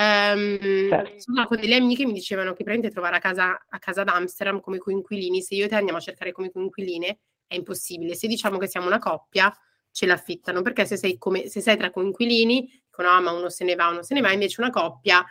Um, 0.00 0.88
certo. 0.88 1.46
Con 1.48 1.60
delle 1.60 1.74
amiche 1.74 2.06
mi 2.06 2.12
dicevano 2.12 2.52
che 2.52 2.62
prende 2.62 2.88
trovare 2.88 3.16
a 3.16 3.18
casa, 3.18 3.66
a 3.68 3.78
casa 3.80 4.02
ad 4.02 4.08
Amsterdam 4.08 4.60
come 4.60 4.78
coinquilini, 4.78 5.42
se 5.42 5.56
io 5.56 5.64
e 5.64 5.68
te 5.68 5.74
andiamo 5.74 5.98
a 5.98 6.00
cercare 6.00 6.30
come 6.30 6.52
coinquiline 6.52 7.18
è 7.48 7.56
impossibile. 7.56 8.14
Se 8.14 8.28
diciamo 8.28 8.58
che 8.58 8.68
siamo 8.68 8.86
una 8.86 8.98
coppia, 9.00 9.52
ce 9.90 10.06
l'affittano, 10.06 10.62
perché 10.62 10.86
se 10.86 10.96
sei, 10.96 11.18
come, 11.18 11.48
se 11.48 11.60
sei 11.60 11.76
tra 11.76 11.90
coinquilini, 11.90 12.82
dicono 12.84 13.08
ah 13.08 13.20
ma 13.20 13.32
uno 13.32 13.48
se 13.48 13.64
ne 13.64 13.74
va, 13.74 13.88
uno 13.88 14.04
se 14.04 14.14
ne 14.14 14.20
va, 14.20 14.30
invece 14.30 14.60
una 14.60 14.70
coppia 14.70 15.24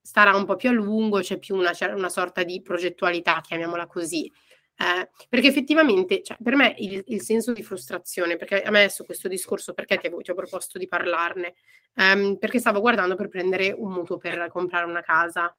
starà 0.00 0.34
un 0.34 0.46
po' 0.46 0.56
più 0.56 0.70
a 0.70 0.72
lungo, 0.72 1.20
c'è 1.20 1.38
più 1.38 1.54
una, 1.56 1.72
una 1.94 2.08
sorta 2.08 2.42
di 2.44 2.62
progettualità, 2.62 3.40
chiamiamola 3.42 3.86
così. 3.86 4.30
Eh, 4.76 5.08
perché 5.28 5.46
effettivamente, 5.46 6.22
cioè, 6.22 6.36
per 6.42 6.56
me 6.56 6.74
il, 6.78 7.02
il, 7.06 7.22
senso 7.22 7.52
di 7.52 7.62
frustrazione, 7.62 8.36
perché 8.36 8.62
a 8.62 8.70
me 8.70 8.88
su 8.88 9.04
questo 9.04 9.28
discorso, 9.28 9.72
perché 9.72 9.98
ti, 9.98 10.10
ti 10.22 10.30
ho 10.30 10.34
proposto 10.34 10.78
di 10.78 10.88
parlarne? 10.88 11.54
Um, 11.94 12.36
perché 12.38 12.58
stavo 12.58 12.80
guardando 12.80 13.14
per 13.14 13.28
prendere 13.28 13.70
un 13.70 13.92
mutuo 13.92 14.18
per 14.18 14.48
comprare 14.50 14.84
una 14.86 15.00
casa 15.00 15.56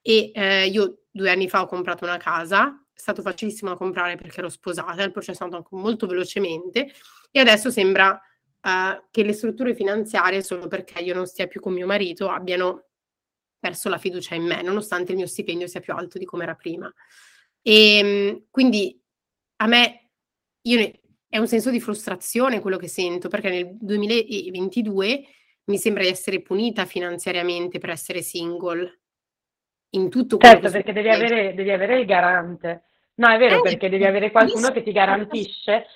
e 0.00 0.32
eh, 0.34 0.66
io 0.66 1.02
due 1.10 1.30
anni 1.30 1.48
fa 1.48 1.60
ho 1.62 1.66
comprato 1.66 2.04
una 2.04 2.16
casa, 2.16 2.84
è 2.92 2.98
stato 2.98 3.22
facilissimo 3.22 3.70
da 3.70 3.76
comprare 3.76 4.16
perché 4.16 4.38
ero 4.38 4.48
sposata, 4.48 5.02
il 5.02 5.12
processo 5.12 5.42
è 5.42 5.44
andato 5.44 5.68
molto 5.72 6.06
velocemente 6.06 6.90
e 7.30 7.38
adesso 7.40 7.70
sembra 7.70 8.20
uh, 8.62 9.04
che 9.10 9.22
le 9.22 9.32
strutture 9.34 9.74
finanziarie, 9.74 10.42
solo 10.42 10.68
perché 10.68 11.00
io 11.02 11.14
non 11.14 11.26
stia 11.26 11.46
più 11.46 11.60
con 11.60 11.74
mio 11.74 11.86
marito, 11.86 12.28
abbiano 12.30 12.86
perso 13.58 13.88
la 13.88 13.98
fiducia 13.98 14.34
in 14.34 14.44
me, 14.44 14.62
nonostante 14.62 15.12
il 15.12 15.18
mio 15.18 15.26
stipendio 15.26 15.66
sia 15.66 15.80
più 15.80 15.92
alto 15.94 16.18
di 16.18 16.24
come 16.24 16.44
era 16.44 16.54
prima. 16.54 16.92
E 17.62 17.98
ehm, 17.98 18.44
quindi 18.50 19.00
a 19.56 19.66
me 19.66 20.10
ne, 20.62 21.00
è 21.28 21.38
un 21.38 21.46
senso 21.46 21.70
di 21.70 21.80
frustrazione 21.80 22.60
quello 22.60 22.76
che 22.76 22.88
sento, 22.88 23.28
perché 23.28 23.48
nel 23.48 23.76
2022 23.78 25.24
mi 25.64 25.78
sembra 25.78 26.02
di 26.02 26.08
essere 26.08 26.42
punita 26.42 26.84
finanziariamente 26.84 27.78
per 27.78 27.90
essere 27.90 28.20
single. 28.20 29.00
In 29.94 30.08
tutto 30.10 30.38
quello 30.38 30.54
certo, 30.54 30.70
perché 30.70 30.92
devi 30.92 31.08
avere, 31.08 31.54
devi 31.54 31.70
avere, 31.70 32.00
il 32.00 32.06
garante. 32.06 32.84
No, 33.16 33.28
è 33.28 33.38
vero, 33.38 33.58
eh, 33.58 33.60
perché 33.62 33.88
devi 33.88 34.04
avere 34.04 34.30
qualcuno 34.30 34.70
che 34.72 34.82
ti 34.82 34.90
garantisce 34.90 35.86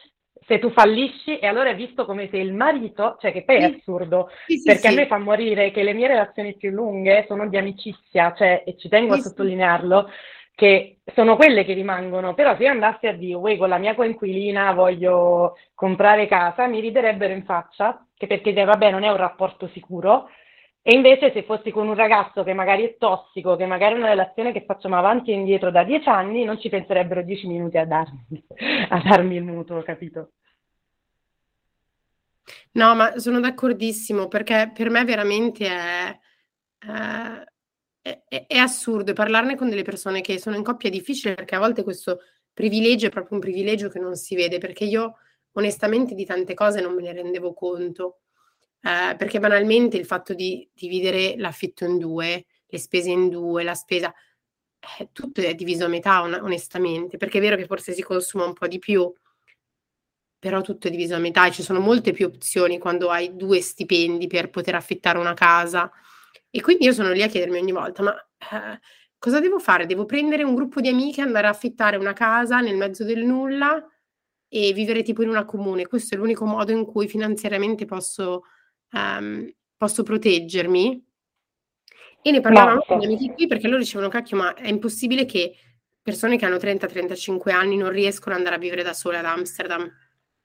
se 0.46 0.58
tu 0.58 0.70
fallisci 0.70 1.38
e 1.38 1.46
allora 1.46 1.70
è 1.70 1.74
visto 1.74 2.04
come 2.04 2.28
se 2.30 2.36
il 2.36 2.52
marito, 2.52 3.16
cioè 3.20 3.32
che 3.32 3.42
poi 3.42 3.56
è 3.56 3.64
assurdo, 3.64 4.28
sì, 4.46 4.58
sì, 4.58 4.64
perché 4.64 4.88
a 4.88 4.92
me 4.92 5.06
fa 5.06 5.18
morire 5.18 5.72
che 5.72 5.82
le 5.82 5.92
mie 5.92 6.06
relazioni 6.06 6.54
più 6.54 6.70
lunghe 6.70 7.24
sono 7.26 7.48
di 7.48 7.56
amicizia, 7.56 8.32
cioè, 8.36 8.62
e 8.64 8.76
ci 8.76 8.88
tengo 8.88 9.14
a 9.14 9.18
sottolinearlo, 9.18 10.08
che 10.56 11.00
sono 11.14 11.36
quelle 11.36 11.66
che 11.66 11.74
rimangono, 11.74 12.32
però 12.32 12.56
se 12.56 12.62
io 12.62 12.70
andassi 12.70 13.06
a 13.06 13.12
dire, 13.12 13.34
uè, 13.34 13.58
con 13.58 13.68
la 13.68 13.76
mia 13.76 13.94
coinquilina 13.94 14.72
voglio 14.72 15.54
comprare 15.74 16.26
casa, 16.26 16.66
mi 16.66 16.80
riderebbero 16.80 17.34
in 17.34 17.44
faccia, 17.44 18.06
che 18.16 18.26
perché 18.26 18.52
vabbè 18.54 18.90
non 18.90 19.04
è 19.04 19.10
un 19.10 19.18
rapporto 19.18 19.68
sicuro, 19.68 20.30
e 20.80 20.94
invece 20.94 21.30
se 21.32 21.42
fossi 21.42 21.70
con 21.70 21.86
un 21.88 21.94
ragazzo 21.94 22.42
che 22.42 22.54
magari 22.54 22.84
è 22.84 22.96
tossico, 22.96 23.54
che 23.56 23.66
magari 23.66 23.96
è 23.96 23.98
una 23.98 24.08
relazione 24.08 24.52
che 24.52 24.64
facciamo 24.64 24.96
avanti 24.96 25.30
e 25.30 25.34
indietro 25.34 25.70
da 25.70 25.84
dieci 25.84 26.08
anni, 26.08 26.44
non 26.44 26.58
ci 26.58 26.70
penserebbero 26.70 27.22
dieci 27.22 27.46
minuti 27.46 27.76
a 27.76 27.84
darmi, 27.84 28.42
a 28.88 29.02
darmi 29.04 29.36
il 29.36 29.42
mutuo, 29.42 29.82
capito? 29.82 30.30
No, 32.72 32.94
ma 32.94 33.18
sono 33.18 33.40
d'accordissimo 33.40 34.28
perché 34.28 34.70
per 34.74 34.88
me 34.88 35.04
veramente 35.04 35.66
è, 35.66 36.18
eh, 36.80 37.44
è, 38.28 38.46
è 38.46 38.56
assurdo 38.56 39.12
parlarne 39.12 39.56
con 39.56 39.68
delle 39.68 39.82
persone 39.82 40.20
che 40.20 40.38
sono 40.38 40.56
in 40.56 40.62
coppia 40.62 40.88
è 40.88 40.92
difficile 40.92 41.34
perché 41.34 41.56
a 41.56 41.58
volte 41.58 41.82
questo 41.82 42.20
privilegio 42.52 43.06
è 43.06 43.10
proprio 43.10 43.34
un 43.34 43.40
privilegio 43.40 43.88
che 43.88 43.98
non 43.98 44.14
si 44.16 44.34
vede 44.34 44.58
perché 44.58 44.84
io 44.84 45.16
onestamente 45.52 46.14
di 46.14 46.24
tante 46.24 46.54
cose 46.54 46.80
non 46.80 46.94
me 46.94 47.02
ne 47.02 47.12
rendevo 47.12 47.52
conto. 47.52 48.20
Eh, 48.80 49.16
perché 49.16 49.40
banalmente 49.40 49.96
il 49.96 50.06
fatto 50.06 50.32
di 50.32 50.68
dividere 50.72 51.34
l'affitto 51.36 51.84
in 51.84 51.98
due, 51.98 52.46
le 52.66 52.78
spese 52.78 53.10
in 53.10 53.28
due, 53.28 53.64
la 53.64 53.74
spesa, 53.74 54.14
eh, 54.98 55.08
tutto 55.12 55.40
è 55.40 55.54
diviso 55.54 55.86
a 55.86 55.88
metà 55.88 56.22
on- 56.22 56.38
onestamente, 56.40 57.16
perché 57.16 57.38
è 57.38 57.40
vero 57.40 57.56
che 57.56 57.66
forse 57.66 57.92
si 57.92 58.02
consuma 58.02 58.44
un 58.44 58.52
po' 58.52 58.68
di 58.68 58.78
più, 58.78 59.12
però 60.38 60.60
tutto 60.60 60.86
è 60.86 60.90
diviso 60.90 61.14
a 61.16 61.18
metà 61.18 61.46
e 61.46 61.52
ci 61.52 61.62
sono 61.62 61.80
molte 61.80 62.12
più 62.12 62.26
opzioni 62.26 62.78
quando 62.78 63.10
hai 63.10 63.34
due 63.34 63.60
stipendi 63.60 64.26
per 64.28 64.50
poter 64.50 64.76
affittare 64.76 65.18
una 65.18 65.34
casa. 65.34 65.90
E 66.56 66.62
quindi 66.62 66.86
io 66.86 66.94
sono 66.94 67.12
lì 67.12 67.22
a 67.22 67.28
chiedermi 67.28 67.58
ogni 67.58 67.72
volta, 67.72 68.02
ma 68.02 68.14
eh, 68.14 68.80
cosa 69.18 69.40
devo 69.40 69.58
fare? 69.58 69.84
Devo 69.84 70.06
prendere 70.06 70.42
un 70.42 70.54
gruppo 70.54 70.80
di 70.80 70.88
amiche, 70.88 71.20
andare 71.20 71.48
a 71.48 71.50
affittare 71.50 71.98
una 71.98 72.14
casa 72.14 72.60
nel 72.60 72.76
mezzo 72.76 73.04
del 73.04 73.26
nulla 73.26 73.86
e 74.48 74.72
vivere 74.72 75.02
tipo 75.02 75.22
in 75.22 75.28
una 75.28 75.44
comune? 75.44 75.86
Questo 75.86 76.14
è 76.14 76.18
l'unico 76.18 76.46
modo 76.46 76.72
in 76.72 76.86
cui 76.86 77.08
finanziariamente 77.08 77.84
posso 77.84 78.44
um, 78.92 79.46
posso 79.76 80.02
proteggermi? 80.02 81.04
E 82.22 82.30
ne 82.30 82.40
parlavamo 82.40 82.80
con 82.86 83.00
gli 83.00 83.04
amici 83.04 83.28
qui 83.34 83.46
perché 83.46 83.68
loro 83.68 83.80
dicevano, 83.80 84.08
cacchio, 84.08 84.38
ma 84.38 84.54
è 84.54 84.68
impossibile 84.68 85.26
che 85.26 85.54
persone 86.00 86.38
che 86.38 86.46
hanno 86.46 86.56
30-35 86.56 87.50
anni 87.50 87.76
non 87.76 87.90
riescono 87.90 88.32
ad 88.34 88.40
andare 88.40 88.56
a 88.56 88.60
vivere 88.60 88.82
da 88.82 88.94
sole 88.94 89.18
ad 89.18 89.26
Amsterdam, 89.26 89.86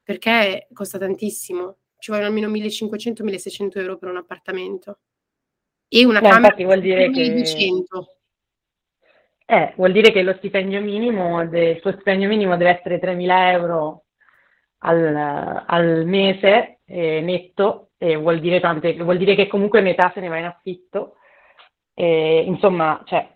perché 0.03 0.68
costa 0.74 0.98
tantissimo, 0.98 1.77
ci 2.00 2.12
vogliono 2.12 2.27
almeno 2.27 2.50
1500-1600 2.50 3.77
euro 3.80 3.98
per 3.98 4.10
un 4.10 4.18
appartamento. 4.18 5.00
E 5.94 6.06
una 6.06 6.20
eh, 6.20 6.30
camera 6.30 6.56
vuol 6.56 6.80
dire 6.80 7.12
che... 7.12 7.44
Eh, 9.46 9.74
vuol 9.76 9.92
dire 9.92 10.14
che 10.14 10.22
lo 10.22 10.34
stipendio 10.38 10.80
minimo, 10.80 11.46
de... 11.46 11.72
il 11.72 11.82
tuo 11.82 11.92
stipendio 11.92 12.30
minimo 12.30 12.56
deve 12.56 12.80
essere 12.80 12.98
3.000 12.98 13.52
euro 13.52 14.06
al, 14.84 15.64
al 15.68 16.06
mese 16.06 16.80
eh, 16.86 17.20
netto 17.20 17.90
e 17.98 18.16
vuol 18.16 18.40
dire, 18.40 18.62
tante, 18.62 18.94
vuol 19.04 19.18
dire 19.18 19.36
che 19.36 19.48
comunque 19.48 19.82
metà 19.82 20.10
se 20.14 20.22
ne 20.22 20.30
va 20.30 20.38
in 20.38 20.46
affitto. 20.46 21.18
E, 21.94 22.44
insomma, 22.48 23.02
cioè, 23.04 23.30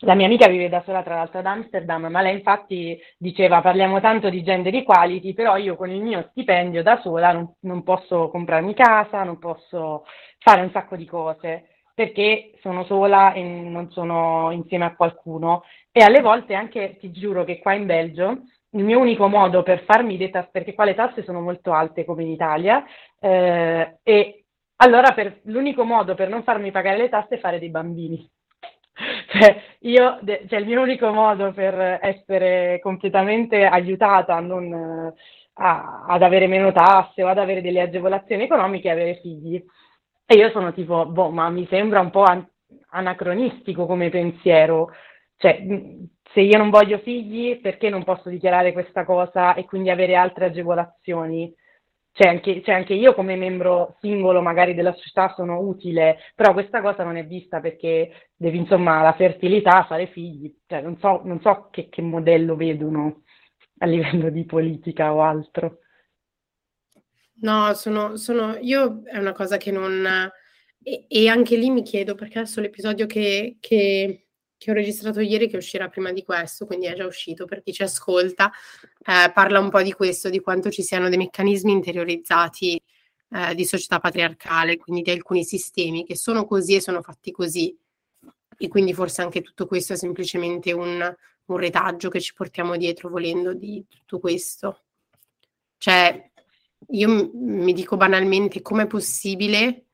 la 0.00 0.14
mia 0.14 0.26
amica 0.26 0.46
vive 0.46 0.68
da 0.68 0.82
sola 0.84 1.02
tra 1.02 1.14
l'altro 1.14 1.38
ad 1.38 1.46
Amsterdam, 1.46 2.04
ma 2.08 2.20
lei 2.20 2.34
infatti 2.34 3.00
diceva 3.16 3.62
parliamo 3.62 3.98
tanto 4.02 4.28
di 4.28 4.42
gender 4.42 4.74
equality, 4.74 5.32
però 5.32 5.56
io 5.56 5.74
con 5.76 5.88
il 5.88 6.02
mio 6.02 6.26
stipendio 6.32 6.82
da 6.82 7.00
sola 7.00 7.32
non, 7.32 7.50
non 7.60 7.82
posso 7.82 8.28
comprarmi 8.28 8.74
casa, 8.74 9.22
non 9.22 9.38
posso 9.38 10.04
fare 10.38 10.60
un 10.60 10.70
sacco 10.70 10.96
di 10.96 11.06
cose 11.06 11.68
perché 11.94 12.52
sono 12.60 12.84
sola 12.84 13.32
e 13.32 13.42
non 13.42 13.90
sono 13.90 14.50
insieme 14.50 14.84
a 14.84 14.94
qualcuno. 14.94 15.62
E 15.92 16.02
alle 16.02 16.20
volte 16.20 16.54
anche, 16.54 16.96
ti 16.98 17.12
giuro 17.12 17.44
che 17.44 17.60
qua 17.60 17.72
in 17.74 17.86
Belgio, 17.86 18.42
il 18.70 18.84
mio 18.84 18.98
unico 18.98 19.28
modo 19.28 19.62
per 19.62 19.84
farmi 19.84 20.18
le 20.18 20.30
tasse, 20.30 20.48
perché 20.50 20.74
qua 20.74 20.84
le 20.84 20.94
tasse 20.94 21.22
sono 21.22 21.40
molto 21.40 21.72
alte 21.72 22.04
come 22.04 22.24
in 22.24 22.30
Italia, 22.30 22.84
eh, 23.20 23.98
e 24.02 24.44
allora 24.76 25.12
per, 25.12 25.40
l'unico 25.44 25.84
modo 25.84 26.14
per 26.14 26.28
non 26.28 26.42
farmi 26.42 26.72
pagare 26.72 26.96
le 26.96 27.08
tasse 27.08 27.36
è 27.36 27.38
fare 27.38 27.58
dei 27.58 27.70
bambini. 27.70 28.28
Cioè, 29.26 29.60
io, 29.80 30.20
cioè, 30.48 30.60
il 30.60 30.66
mio 30.66 30.80
unico 30.80 31.10
modo 31.10 31.52
per 31.52 31.98
essere 32.00 32.78
completamente 32.80 33.64
aiutata 33.64 34.36
a 34.36 34.40
non, 34.40 35.12
a, 35.54 36.04
ad 36.06 36.22
avere 36.22 36.46
meno 36.46 36.70
tasse 36.70 37.24
o 37.24 37.26
ad 37.26 37.38
avere 37.38 37.60
delle 37.60 37.80
agevolazioni 37.80 38.44
economiche 38.44 38.88
è 38.88 38.92
avere 38.92 39.18
figli. 39.20 39.62
E 40.26 40.36
io 40.36 40.50
sono 40.50 40.72
tipo, 40.72 41.06
boh, 41.06 41.30
ma 41.30 41.50
mi 41.50 41.66
sembra 41.68 42.00
un 42.00 42.10
po' 42.10 42.22
an- 42.22 42.46
anacronistico 42.90 43.86
come 43.86 44.08
pensiero. 44.10 44.90
Cioè, 45.36 45.62
se 46.32 46.40
io 46.40 46.58
non 46.58 46.70
voglio 46.70 46.98
figli, 46.98 47.60
perché 47.60 47.90
non 47.90 48.04
posso 48.04 48.28
dichiarare 48.28 48.72
questa 48.72 49.04
cosa 49.04 49.54
e 49.54 49.64
quindi 49.64 49.90
avere 49.90 50.14
altre 50.16 50.46
agevolazioni? 50.46 51.54
Cioè 52.12 52.28
anche, 52.28 52.62
cioè 52.62 52.76
anche, 52.76 52.94
io 52.94 53.12
come 53.12 53.34
membro 53.36 53.96
singolo 54.00 54.40
magari 54.40 54.74
della 54.74 54.92
società 54.92 55.32
sono 55.34 55.58
utile, 55.60 56.18
però 56.34 56.52
questa 56.52 56.80
cosa 56.80 57.02
non 57.02 57.16
è 57.16 57.26
vista 57.26 57.60
perché 57.60 58.30
devi 58.36 58.56
insomma 58.58 59.02
la 59.02 59.14
fertilità, 59.14 59.84
fare 59.84 60.06
figli, 60.06 60.54
cioè 60.66 60.80
non 60.80 60.96
so, 60.98 61.22
non 61.24 61.40
so 61.40 61.68
che, 61.72 61.88
che, 61.88 62.02
modello 62.02 62.54
vedono 62.54 63.22
a 63.78 63.86
livello 63.86 64.30
di 64.30 64.44
politica 64.44 65.12
o 65.12 65.22
altro. 65.22 65.78
No, 67.40 67.74
sono, 67.74 68.16
sono 68.16 68.56
io 68.60 69.02
è 69.04 69.18
una 69.18 69.32
cosa 69.32 69.56
che 69.56 69.70
non... 69.70 70.30
E, 70.82 71.06
e 71.08 71.28
anche 71.28 71.56
lì 71.56 71.70
mi 71.70 71.82
chiedo, 71.82 72.14
perché 72.14 72.38
adesso 72.40 72.60
l'episodio 72.60 73.06
che, 73.06 73.56
che 73.60 74.24
che 74.64 74.70
ho 74.70 74.74
registrato 74.74 75.20
ieri, 75.20 75.46
che 75.46 75.58
uscirà 75.58 75.90
prima 75.90 76.10
di 76.10 76.22
questo, 76.24 76.64
quindi 76.64 76.86
è 76.86 76.94
già 76.94 77.04
uscito 77.04 77.44
per 77.44 77.62
chi 77.62 77.70
ci 77.70 77.82
ascolta, 77.82 78.50
eh, 79.04 79.30
parla 79.30 79.58
un 79.58 79.68
po' 79.68 79.82
di 79.82 79.92
questo, 79.92 80.30
di 80.30 80.40
quanto 80.40 80.70
ci 80.70 80.82
siano 80.82 81.10
dei 81.10 81.18
meccanismi 81.18 81.70
interiorizzati 81.70 82.80
eh, 83.28 83.54
di 83.54 83.64
società 83.66 83.98
patriarcale, 84.00 84.78
quindi 84.78 85.02
di 85.02 85.10
alcuni 85.10 85.44
sistemi 85.44 86.06
che 86.06 86.16
sono 86.16 86.46
così 86.46 86.76
e 86.76 86.80
sono 86.80 87.02
fatti 87.02 87.30
così. 87.30 87.76
E 88.56 88.68
quindi 88.68 88.94
forse 88.94 89.20
anche 89.20 89.42
tutto 89.42 89.66
questo 89.66 89.92
è 89.92 89.96
semplicemente 89.96 90.72
un, 90.72 91.14
un 91.46 91.56
retaggio 91.58 92.08
che 92.08 92.20
ci 92.22 92.32
portiamo 92.32 92.78
dietro 92.78 93.10
volendo 93.10 93.52
di 93.52 93.84
tutto 93.86 94.18
questo. 94.18 94.84
Cioè, 95.76 96.30
io 96.88 97.30
mi 97.32 97.72
dico 97.72 97.96
banalmente 97.96 98.62
com'è 98.62 98.86
possibile 98.86 99.86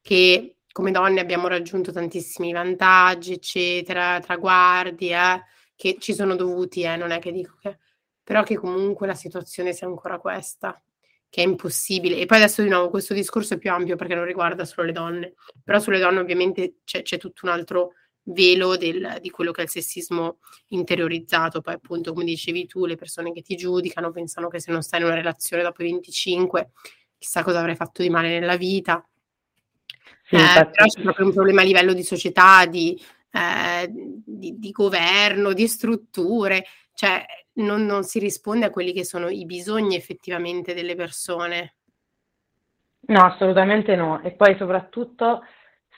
che 0.00 0.56
come 0.72 0.90
donne 0.92 1.20
abbiamo 1.20 1.48
raggiunto 1.48 1.92
tantissimi 1.92 2.52
vantaggi, 2.52 3.32
eccetera, 3.32 4.20
traguardi, 4.20 5.10
eh, 5.10 5.42
che 5.74 5.96
ci 5.98 6.14
sono 6.14 6.36
dovuti, 6.36 6.82
eh, 6.82 6.96
non 6.96 7.10
è 7.10 7.18
che 7.18 7.32
dico 7.32 7.56
che... 7.60 7.78
però 8.22 8.42
che 8.42 8.56
comunque 8.56 9.06
la 9.06 9.14
situazione 9.14 9.72
sia 9.72 9.86
ancora 9.86 10.18
questa, 10.18 10.80
che 11.28 11.42
è 11.42 11.46
impossibile. 11.46 12.18
E 12.18 12.26
poi 12.26 12.38
adesso 12.38 12.62
di 12.62 12.68
nuovo 12.68 12.90
questo 12.90 13.14
discorso 13.14 13.54
è 13.54 13.58
più 13.58 13.70
ampio 13.70 13.96
perché 13.96 14.14
non 14.14 14.24
riguarda 14.24 14.64
solo 14.64 14.86
le 14.86 14.92
donne, 14.92 15.34
però 15.64 15.78
sulle 15.80 15.98
donne 15.98 16.20
ovviamente 16.20 16.76
c'è, 16.84 17.02
c'è 17.02 17.18
tutto 17.18 17.46
un 17.46 17.52
altro 17.52 17.94
velo 18.24 18.76
del, 18.76 19.18
di 19.20 19.30
quello 19.30 19.50
che 19.50 19.62
è 19.62 19.64
il 19.64 19.70
sessismo 19.70 20.38
interiorizzato, 20.68 21.60
poi 21.60 21.74
appunto 21.74 22.12
come 22.12 22.24
dicevi 22.24 22.66
tu, 22.66 22.86
le 22.86 22.96
persone 22.96 23.32
che 23.32 23.42
ti 23.42 23.56
giudicano 23.56 24.10
pensano 24.10 24.48
che 24.48 24.60
se 24.60 24.70
non 24.70 24.82
stai 24.82 25.00
in 25.00 25.06
una 25.06 25.14
relazione 25.14 25.62
dopo 25.62 25.82
i 25.82 25.90
25 25.90 26.70
chissà 27.18 27.42
cosa 27.42 27.58
avrai 27.58 27.76
fatto 27.76 28.02
di 28.02 28.10
male 28.10 28.28
nella 28.38 28.56
vita 28.56 29.04
sì, 30.30 30.36
eh, 30.36 30.68
però 30.70 30.86
c'è 30.86 31.02
proprio 31.02 31.26
un 31.26 31.32
problema 31.32 31.62
a 31.62 31.64
livello 31.64 31.92
di 31.92 32.04
società, 32.04 32.64
di, 32.66 32.96
eh, 33.32 33.90
di, 33.90 34.58
di 34.60 34.70
governo, 34.70 35.52
di 35.52 35.66
strutture, 35.66 36.64
cioè 36.94 37.24
non, 37.54 37.84
non, 37.84 38.04
si 38.04 38.20
risponde 38.20 38.66
a 38.66 38.70
quelli 38.70 38.92
che 38.92 39.04
sono 39.04 39.28
i 39.28 39.44
bisogni 39.44 39.96
effettivamente 39.96 40.72
delle 40.72 40.94
persone. 40.94 41.74
No, 43.08 43.24
assolutamente 43.24 43.96
no. 43.96 44.22
E 44.22 44.30
poi 44.30 44.56
soprattutto 44.56 45.42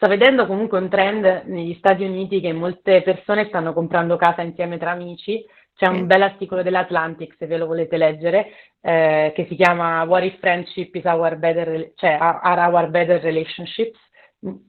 sto 0.02 0.11
vedendo 0.11 0.47
comunque 0.47 0.80
un 0.80 0.88
trend 0.88 1.44
negli 1.44 1.75
Stati 1.75 2.02
Uniti 2.02 2.40
che 2.40 2.52
molte 2.52 3.02
persone 3.02 3.47
stanno 3.47 3.73
comprando 3.73 4.16
casa 4.16 4.42
insieme 4.42 4.76
tra 4.76 4.90
amici. 4.90 5.47
C'è 5.76 5.87
un 5.87 6.06
bel 6.06 6.23
articolo 6.23 6.64
dell'Atlantic, 6.64 7.37
se 7.38 7.47
ve 7.47 7.56
lo 7.56 7.66
volete 7.66 7.97
leggere, 7.97 8.49
eh, 8.80 9.30
che 9.32 9.47
si 9.49 9.54
chiama 9.54 10.02
What 10.02 10.25
if 10.25 10.40
friendship 10.40 10.92
is 10.97 11.04
our 11.04 11.37
better, 11.37 11.92
cioè 11.94 12.18
are 12.18 12.61
our 12.62 12.90
better 12.90 13.23
relationships? 13.23 13.97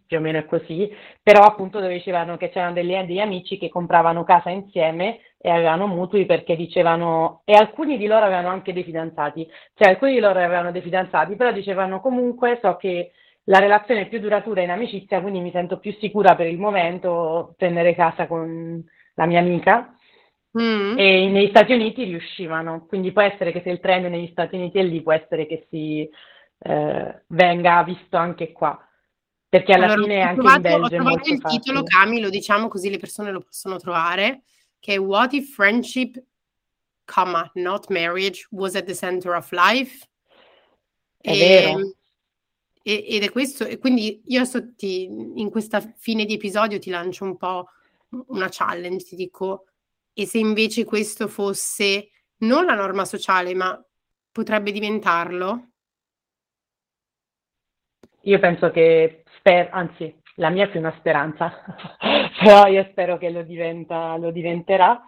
più 0.05 0.17
o 0.17 0.19
meno 0.19 0.37
è 0.37 0.45
così, 0.45 0.87
però 1.23 1.41
appunto 1.41 1.79
dove 1.79 1.93
dicevano 1.93 2.37
che 2.37 2.49
c'erano 2.49 2.73
degli, 2.73 2.95
degli 3.07 3.17
amici 3.17 3.57
che 3.57 3.69
compravano 3.69 4.23
casa 4.23 4.51
insieme 4.51 5.17
e 5.39 5.49
avevano 5.49 5.87
mutui 5.87 6.27
perché 6.27 6.55
dicevano, 6.55 7.41
e 7.43 7.53
alcuni 7.55 7.97
di 7.97 8.05
loro 8.05 8.23
avevano 8.23 8.49
anche 8.49 8.71
dei 8.71 8.83
fidanzati, 8.83 9.49
cioè 9.73 9.89
alcuni 9.89 10.13
di 10.13 10.19
loro 10.19 10.37
avevano 10.37 10.71
dei 10.71 10.83
fidanzati, 10.83 11.35
però 11.35 11.51
dicevano 11.51 12.01
comunque 12.01 12.59
so 12.61 12.75
che 12.75 13.13
la 13.45 13.59
relazione 13.59 14.07
più 14.07 14.19
duratura 14.19 14.61
in 14.61 14.69
amicizia, 14.69 15.21
quindi 15.21 15.39
mi 15.39 15.51
sento 15.51 15.79
più 15.79 15.95
sicura 15.99 16.35
per 16.35 16.47
il 16.47 16.57
momento 16.57 17.53
prendere 17.57 17.95
casa 17.95 18.27
con 18.27 18.83
la 19.15 19.25
mia 19.25 19.39
amica. 19.39 19.95
Mm. 20.59 20.97
E 20.97 21.29
negli 21.29 21.49
Stati 21.49 21.73
Uniti 21.73 22.03
riuscivano, 22.03 22.85
quindi 22.85 23.11
può 23.11 23.23
essere 23.23 23.51
che 23.51 23.61
se 23.63 23.71
il 23.71 23.79
trend 23.79 24.05
negli 24.05 24.29
Stati 24.31 24.55
Uniti 24.55 24.77
è 24.77 24.83
lì, 24.83 25.01
può 25.01 25.11
essere 25.11 25.47
che 25.47 25.65
si 25.69 26.07
eh, 26.59 27.23
venga 27.27 27.83
visto 27.83 28.17
anche 28.17 28.51
qua. 28.51 28.79
Perché 29.49 29.73
alla 29.73 29.85
allora, 29.85 30.01
fine 30.01 30.21
anche 30.21 30.41
trovato, 30.41 30.55
in 30.55 30.61
Belgio 30.61 30.85
ho 30.85 30.89
trovato 30.89 31.29
il 31.29 31.39
facile. 31.39 31.59
titolo, 31.59 31.83
Cami, 31.83 32.19
lo 32.19 32.29
diciamo 32.29 32.67
così 32.67 32.89
le 32.89 32.97
persone 32.97 33.31
lo 33.31 33.41
possono 33.41 33.77
trovare, 33.77 34.43
che 34.79 34.93
è 34.93 34.99
What 34.99 35.33
if 35.33 35.53
friendship, 35.53 36.21
comma, 37.05 37.49
not 37.55 37.89
marriage, 37.89 38.47
was 38.51 38.75
at 38.75 38.85
the 38.85 38.95
center 38.95 39.35
of 39.35 39.51
life? 39.51 40.07
È 41.17 41.31
e, 41.31 41.37
vero. 41.37 41.93
E, 42.85 43.05
ed 43.07 43.23
è 43.23 43.31
questo, 43.31 43.65
e 43.65 43.77
quindi 43.79 44.21
io 44.25 44.41
adesso 44.41 44.75
ti, 44.75 45.05
in 45.05 45.49
questa 45.49 45.79
fine 45.97 46.25
di 46.25 46.33
episodio 46.33 46.79
ti 46.79 46.89
lancio 46.89 47.23
un 47.23 47.37
po' 47.37 47.69
una 48.27 48.49
challenge, 48.49 49.05
ti 49.05 49.15
dico, 49.15 49.65
e 50.13 50.25
se 50.25 50.37
invece 50.37 50.83
questo 50.83 51.27
fosse 51.27 52.09
non 52.39 52.65
la 52.65 52.75
norma 52.75 53.05
sociale, 53.05 53.55
ma 53.55 53.81
potrebbe 54.31 54.71
diventarlo? 54.71 55.69
Io 58.23 58.39
penso 58.39 58.69
che, 58.71 59.23
sper- 59.37 59.69
anzi, 59.71 60.13
la 60.35 60.49
mia 60.49 60.65
è 60.65 60.69
più 60.69 60.79
una 60.79 60.95
speranza, 60.97 61.51
però 62.39 62.67
io 62.67 62.87
spero 62.91 63.17
che 63.17 63.29
lo, 63.29 63.43
diventa, 63.43 64.17
lo 64.17 64.31
diventerà, 64.31 65.01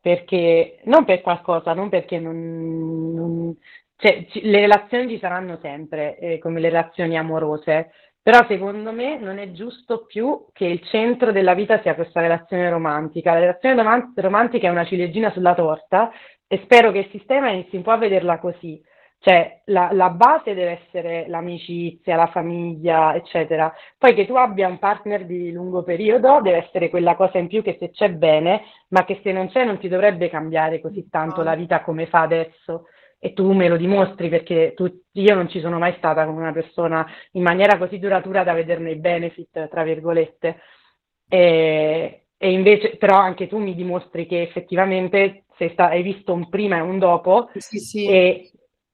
perché 0.00 0.80
non 0.84 1.04
per 1.04 1.20
qualcosa, 1.22 1.72
non 1.72 1.88
perché 1.88 2.18
non, 2.18 3.12
non 3.14 3.56
cioè, 3.96 4.26
ci, 4.28 4.42
le 4.42 4.60
relazioni 4.60 5.08
ci 5.08 5.18
saranno 5.18 5.58
sempre, 5.62 6.18
eh, 6.18 6.38
come 6.38 6.60
le 6.60 6.68
relazioni 6.68 7.16
amorose, 7.16 7.90
però 8.22 8.44
secondo 8.46 8.92
me 8.92 9.18
non 9.18 9.38
è 9.38 9.52
giusto 9.52 10.04
più 10.04 10.46
che 10.52 10.64
il 10.64 10.82
centro 10.82 11.32
della 11.32 11.54
vita 11.54 11.80
sia 11.80 11.94
questa 11.94 12.20
relazione 12.20 12.68
romantica. 12.68 13.32
La 13.32 13.40
relazione 13.40 13.82
rom- 13.82 14.12
romantica 14.16 14.66
è 14.66 14.70
una 14.70 14.84
ciliegina 14.84 15.30
sulla 15.30 15.54
torta 15.54 16.10
e 16.46 16.60
spero 16.64 16.90
che 16.90 16.98
il 16.98 17.08
sistema 17.10 17.50
inizi 17.50 17.76
un 17.76 17.82
po' 17.82 17.92
a 17.92 17.98
vederla 17.98 18.38
così. 18.38 18.82
Cioè, 19.18 19.62
la, 19.66 19.90
la, 19.92 20.10
base 20.10 20.54
deve 20.54 20.82
essere 20.84 21.26
l'amicizia, 21.28 22.16
la 22.16 22.26
famiglia, 22.26 23.14
eccetera. 23.14 23.72
Poi 23.96 24.14
che 24.14 24.26
tu 24.26 24.34
abbia 24.34 24.68
un 24.68 24.78
partner 24.78 25.24
di 25.24 25.52
lungo 25.52 25.82
periodo 25.82 26.40
deve 26.42 26.66
essere 26.66 26.90
quella 26.90 27.16
cosa 27.16 27.38
in 27.38 27.46
più 27.48 27.62
che 27.62 27.76
se 27.78 27.90
c'è 27.90 28.10
bene, 28.10 28.62
ma 28.88 29.04
che 29.04 29.20
se 29.22 29.32
non 29.32 29.48
c'è 29.48 29.64
non 29.64 29.78
ti 29.78 29.88
dovrebbe 29.88 30.28
cambiare 30.28 30.80
così 30.80 31.08
tanto 31.08 31.42
la 31.42 31.54
vita 31.54 31.80
come 31.82 32.06
fa 32.06 32.20
adesso 32.22 32.86
e 33.26 33.32
tu 33.32 33.50
me 33.50 33.66
lo 33.66 33.76
dimostri 33.76 34.28
perché 34.28 34.72
tu, 34.76 34.88
io 35.12 35.34
non 35.34 35.48
ci 35.48 35.58
sono 35.58 35.78
mai 35.78 35.94
stata 35.96 36.24
con 36.24 36.36
una 36.36 36.52
persona 36.52 37.04
in 37.32 37.42
maniera 37.42 37.76
così 37.76 37.98
duratura 37.98 38.44
da 38.44 38.52
vederne 38.52 38.92
i 38.92 38.96
benefit, 38.96 39.68
tra 39.68 39.82
virgolette. 39.82 40.60
E, 41.28 42.26
e 42.36 42.52
invece, 42.52 42.96
però 42.98 43.16
anche 43.16 43.48
tu 43.48 43.58
mi 43.58 43.74
dimostri 43.74 44.26
che 44.26 44.42
effettivamente 44.42 45.46
sta, 45.72 45.88
hai 45.88 46.02
visto 46.02 46.32
un 46.32 46.48
prima 46.48 46.76
e 46.76 46.82
un 46.82 47.00
dopo 47.00 47.50
sì, 47.56 47.78
sì. 47.78 48.06
E, 48.06 48.52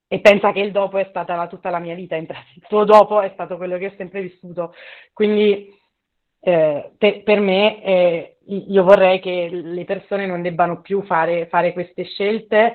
e, 0.09 0.21
pensa 0.21 0.53
che 0.53 0.61
il 0.61 0.73
dopo 0.73 0.97
è 0.97 1.07
stata 1.11 1.35
la, 1.35 1.47
tutta 1.47 1.69
la 1.69 1.79
mia 1.79 1.95
vita, 1.95 2.17
in 2.17 2.25
pratica. 2.25 2.53
il 2.55 2.67
tuo 2.67 2.85
dopo 2.85 3.21
è 3.21 3.31
stato 3.35 3.59
quello 3.59 3.77
che 3.77 3.87
ho 3.89 3.95
sempre 3.99 4.23
vissuto. 4.23 4.73
Quindi 5.13 5.69
eh, 6.41 6.91
per, 6.97 7.23
per, 7.23 7.41
me 7.41 7.85
eh, 7.85 8.37
io 8.47 8.83
vorrei 8.83 9.21
che 9.21 9.51
le 9.51 9.85
persone 9.85 10.25
non 10.25 10.41
debbano 10.41 10.81
più 10.81 11.03
fare, 11.03 11.49
fare 11.49 11.75
queste 11.75 12.05
scelte 12.05 12.75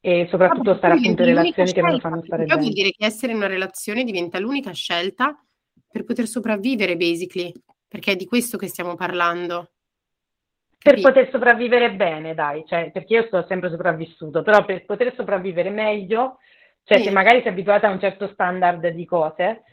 e 0.00 0.26
soprattutto 0.30 0.76
stare 0.76 0.94
appunto 0.94 1.22
in 1.22 1.28
relazioni 1.28 1.72
che 1.72 1.80
non 1.80 2.00
fanno 2.00 2.22
stare 2.24 2.44
bene. 2.44 2.60
Vuol 2.60 2.72
dire 2.72 2.90
che 2.90 3.04
essere 3.04 3.32
in 3.32 3.38
una 3.38 3.48
relazione 3.48 4.04
diventa 4.04 4.38
l'unica 4.38 4.72
scelta 4.72 5.36
per 5.90 6.04
poter 6.04 6.26
sopravvivere, 6.26 6.96
basically, 6.96 7.52
perché 7.86 8.12
è 8.12 8.16
di 8.16 8.26
questo 8.26 8.56
che 8.56 8.68
stiamo 8.68 8.94
parlando. 8.94 9.70
Per 10.80 11.00
poter 11.00 11.28
sopravvivere 11.30 11.92
bene, 11.94 12.34
dai, 12.34 12.64
cioè, 12.66 12.90
perché 12.92 13.14
io 13.14 13.26
sto 13.26 13.44
sempre 13.48 13.68
sopravvissuto, 13.68 14.42
però 14.42 14.64
per 14.64 14.84
poter 14.84 15.12
sopravvivere 15.16 15.70
meglio, 15.70 16.38
cioè 16.84 16.98
sì. 16.98 17.04
se 17.04 17.10
magari 17.10 17.40
sei 17.40 17.50
abituata 17.50 17.88
a 17.88 17.90
un 17.90 17.98
certo 17.98 18.28
standard 18.32 18.86
di 18.88 19.04
cose, 19.04 19.64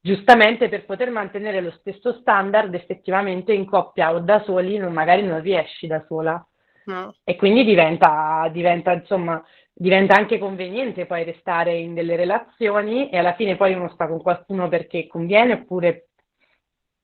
giustamente 0.00 0.68
per 0.70 0.86
poter 0.86 1.10
mantenere 1.10 1.60
lo 1.60 1.72
stesso 1.78 2.14
standard 2.20 2.72
effettivamente 2.74 3.52
in 3.52 3.66
coppia 3.66 4.14
o 4.14 4.20
da 4.20 4.42
soli 4.44 4.78
non, 4.78 4.92
magari 4.92 5.22
non 5.22 5.42
riesci 5.42 5.86
da 5.86 6.02
sola. 6.08 6.44
No. 6.86 7.14
E 7.24 7.36
quindi 7.36 7.64
diventa, 7.64 8.48
diventa 8.52 8.92
insomma 8.92 9.44
diventa 9.78 10.16
anche 10.16 10.38
conveniente 10.38 11.04
poi 11.04 11.24
restare 11.24 11.76
in 11.76 11.92
delle 11.92 12.16
relazioni 12.16 13.10
e 13.10 13.18
alla 13.18 13.34
fine 13.34 13.56
poi 13.56 13.74
uno 13.74 13.90
sta 13.90 14.08
con 14.08 14.22
qualcuno 14.22 14.68
perché 14.68 15.06
conviene 15.06 15.52
oppure 15.52 16.08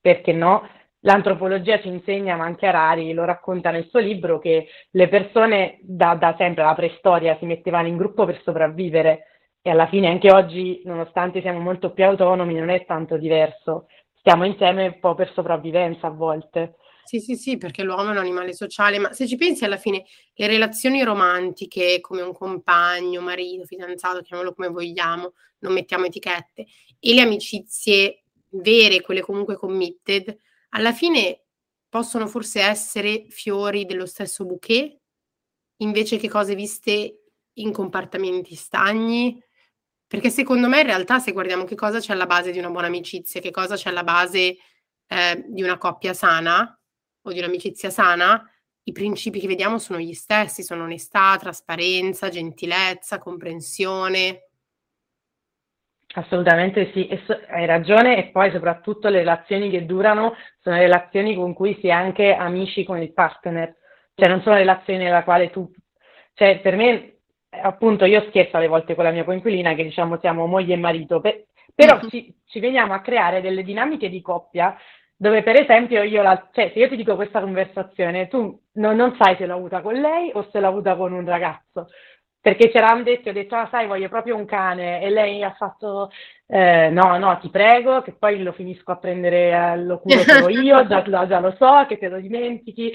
perché 0.01 0.33
no. 0.33 0.67
L'antropologia 1.05 1.79
ci 1.81 1.89
insegna, 1.89 2.35
ma 2.37 2.45
anche 2.45 2.65
Arari 2.65 3.13
lo 3.13 3.25
racconta 3.25 3.71
nel 3.71 3.87
suo 3.89 3.99
libro, 3.99 4.39
che 4.39 4.67
le 4.91 5.07
persone 5.09 5.77
da, 5.81 6.15
da 6.15 6.33
sempre, 6.37 6.63
la 6.63 6.73
preistoria, 6.73 7.37
si 7.39 7.45
mettevano 7.45 7.87
in 7.89 7.97
gruppo 7.97 8.25
per 8.25 8.41
sopravvivere 8.41 9.27
e 9.61 9.69
alla 9.69 9.87
fine 9.87 10.07
anche 10.07 10.31
oggi, 10.31 10.81
nonostante 10.85 11.41
siamo 11.41 11.59
molto 11.59 11.91
più 11.91 12.05
autonomi, 12.05 12.53
non 12.53 12.69
è 12.69 12.85
tanto 12.85 13.17
diverso. 13.17 13.87
Stiamo 14.17 14.45
insieme 14.45 14.87
un 14.87 14.99
po' 14.99 15.13
per 15.13 15.31
sopravvivenza 15.33 16.07
a 16.07 16.11
volte. 16.11 16.75
Sì, 17.05 17.19
sì, 17.19 17.35
sì, 17.35 17.57
perché 17.57 17.83
l'uomo 17.83 18.03
è 18.09 18.11
un 18.11 18.17
animale 18.17 18.53
sociale, 18.53 18.97
ma 18.97 19.11
se 19.11 19.27
ci 19.27 19.35
pensi 19.35 19.65
alla 19.65 19.75
fine 19.77 20.05
le 20.35 20.47
relazioni 20.47 21.03
romantiche 21.03 21.99
come 21.99 22.21
un 22.21 22.33
compagno, 22.33 23.19
marito, 23.21 23.65
fidanzato, 23.65 24.21
chiamiamolo 24.21 24.55
come 24.55 24.69
vogliamo, 24.69 25.33
non 25.59 25.73
mettiamo 25.73 26.05
etichette, 26.05 26.65
e 26.99 27.13
le 27.13 27.21
amicizie 27.21 28.23
vere, 28.51 29.01
quelle 29.01 29.19
comunque 29.21 29.57
committed, 29.57 30.33
alla 30.69 30.93
fine 30.93 31.41
possono 31.89 32.25
forse 32.25 32.61
essere 32.61 33.25
fiori 33.29 33.85
dello 33.85 34.05
stesso 34.05 34.45
bouquet, 34.45 34.97
invece 35.77 36.17
che 36.17 36.29
cose 36.29 36.55
viste 36.55 37.19
in 37.57 37.71
compartimenti 37.73 38.55
stagni, 38.55 39.41
perché 40.07 40.29
secondo 40.29 40.67
me 40.69 40.79
in 40.81 40.85
realtà 40.87 41.19
se 41.19 41.31
guardiamo 41.33 41.65
che 41.65 41.75
cosa 41.75 41.99
c'è 41.99 42.13
alla 42.13 42.25
base 42.27 42.51
di 42.51 42.59
una 42.59 42.69
buona 42.69 42.87
amicizia, 42.87 43.41
che 43.41 43.51
cosa 43.51 43.75
c'è 43.75 43.89
alla 43.89 44.03
base 44.03 44.57
eh, 45.07 45.43
di 45.47 45.61
una 45.63 45.77
coppia 45.77 46.13
sana, 46.13 46.77
o 47.23 47.31
di 47.31 47.39
un'amicizia 47.39 47.89
sana, 47.89 48.47
i 48.85 48.91
principi 48.91 49.39
che 49.39 49.47
vediamo 49.47 49.77
sono 49.77 49.99
gli 49.99 50.13
stessi, 50.13 50.63
sono 50.63 50.83
onestà, 50.83 51.37
trasparenza, 51.37 52.29
gentilezza, 52.29 53.17
comprensione. 53.17 54.47
Assolutamente 56.15 56.91
sì, 56.93 57.09
hai 57.49 57.65
ragione 57.65 58.17
e 58.17 58.29
poi 58.29 58.51
soprattutto 58.51 59.09
le 59.09 59.19
relazioni 59.19 59.69
che 59.71 59.85
durano 59.85 60.35
sono 60.59 60.75
relazioni 60.75 61.33
con 61.33 61.53
cui 61.53 61.75
si 61.79 61.87
è 61.87 61.91
anche 61.91 62.33
amici 62.35 62.83
con 62.83 63.01
il 63.01 63.13
partner, 63.13 63.75
cioè 64.13 64.29
non 64.29 64.41
sono 64.41 64.55
relazioni 64.55 65.03
nella 65.03 65.23
quale 65.23 65.49
tu, 65.49 65.71
cioè 66.33 66.59
per 66.59 66.75
me 66.75 67.17
appunto 67.49 68.05
io 68.05 68.25
scherzo 68.27 68.57
alle 68.57 68.67
volte 68.67 68.93
con 68.93 69.05
la 69.05 69.11
mia 69.11 69.23
coinquilina 69.23 69.73
che 69.73 69.83
diciamo 69.83 70.19
siamo 70.19 70.45
moglie 70.45 70.75
e 70.75 70.77
marito, 70.77 71.19
per- 71.19 71.45
però 71.73 71.95
mm-hmm. 71.95 72.09
ci, 72.09 72.35
ci 72.45 72.59
veniamo 72.59 72.93
a 72.93 73.01
creare 73.01 73.41
delle 73.41 73.63
dinamiche 73.63 74.09
di 74.09 74.21
coppia 74.21 74.77
dove 75.23 75.41
per 75.41 75.55
esempio 75.55 76.03
io 76.03 76.21
la, 76.21 76.49
cioè 76.51 76.71
se 76.73 76.79
io 76.79 76.89
ti 76.89 76.97
dico 76.97 77.15
questa 77.15 77.39
conversazione, 77.39 78.27
tu 78.27 78.59
non, 78.73 78.97
non 78.97 79.15
sai 79.17 79.37
se 79.37 79.45
l'ho 79.45 79.55
avuta 79.55 79.79
con 79.79 79.93
lei 79.93 80.31
o 80.33 80.49
se 80.51 80.59
l'ho 80.59 80.67
avuta 80.67 80.97
con 80.97 81.13
un 81.13 81.25
ragazzo, 81.25 81.87
perché 82.41 82.69
c'eravamo 82.69 83.03
detti, 83.03 83.29
ho 83.29 83.33
detto, 83.33 83.55
ah 83.55 83.69
sai, 83.71 83.87
voglio 83.87 84.09
proprio 84.09 84.35
un 84.35 84.43
cane, 84.43 85.01
e 85.01 85.09
lei 85.09 85.41
ha 85.41 85.53
fatto, 85.53 86.11
eh, 86.45 86.89
no, 86.89 87.17
no, 87.17 87.37
ti 87.39 87.49
prego, 87.49 88.01
che 88.01 88.11
poi 88.11 88.43
lo 88.43 88.51
finisco 88.51 88.91
a 88.91 88.97
prendere, 88.97 89.51
eh, 89.51 89.77
lo 89.77 89.99
curo 89.99 90.49
io, 90.49 90.85
già, 90.87 91.01
già, 91.03 91.39
lo 91.39 91.55
so, 91.57 91.85
che 91.87 91.97
te 91.97 92.09
lo 92.09 92.19
dimentichi, 92.19 92.91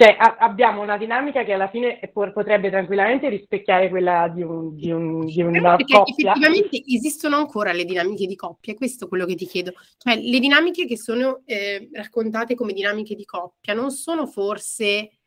cioè 0.00 0.16
a- 0.18 0.36
abbiamo 0.38 0.80
una 0.80 0.96
dinamica 0.96 1.44
che 1.44 1.52
alla 1.52 1.68
fine 1.68 2.00
potrebbe 2.10 2.70
tranquillamente 2.70 3.28
rispecchiare 3.28 3.90
quella 3.90 4.32
di, 4.34 4.40
un, 4.40 4.74
di, 4.74 4.90
un, 4.90 5.26
di 5.26 5.42
una 5.42 5.76
perché 5.76 5.92
coppia. 5.92 6.32
effettivamente 6.32 6.82
esistono 6.86 7.36
ancora 7.36 7.72
le 7.72 7.84
dinamiche 7.84 8.24
di 8.24 8.34
coppia, 8.34 8.72
questo 8.72 9.04
è 9.04 9.08
quello 9.08 9.26
che 9.26 9.34
ti 9.34 9.44
chiedo. 9.44 9.74
Cioè 9.98 10.16
le 10.16 10.38
dinamiche 10.38 10.86
che 10.86 10.96
sono 10.96 11.42
eh, 11.44 11.90
raccontate 11.92 12.54
come 12.54 12.72
dinamiche 12.72 13.14
di 13.14 13.26
coppia 13.26 13.74
non 13.74 13.90
sono 13.90 14.26
forse 14.26 15.18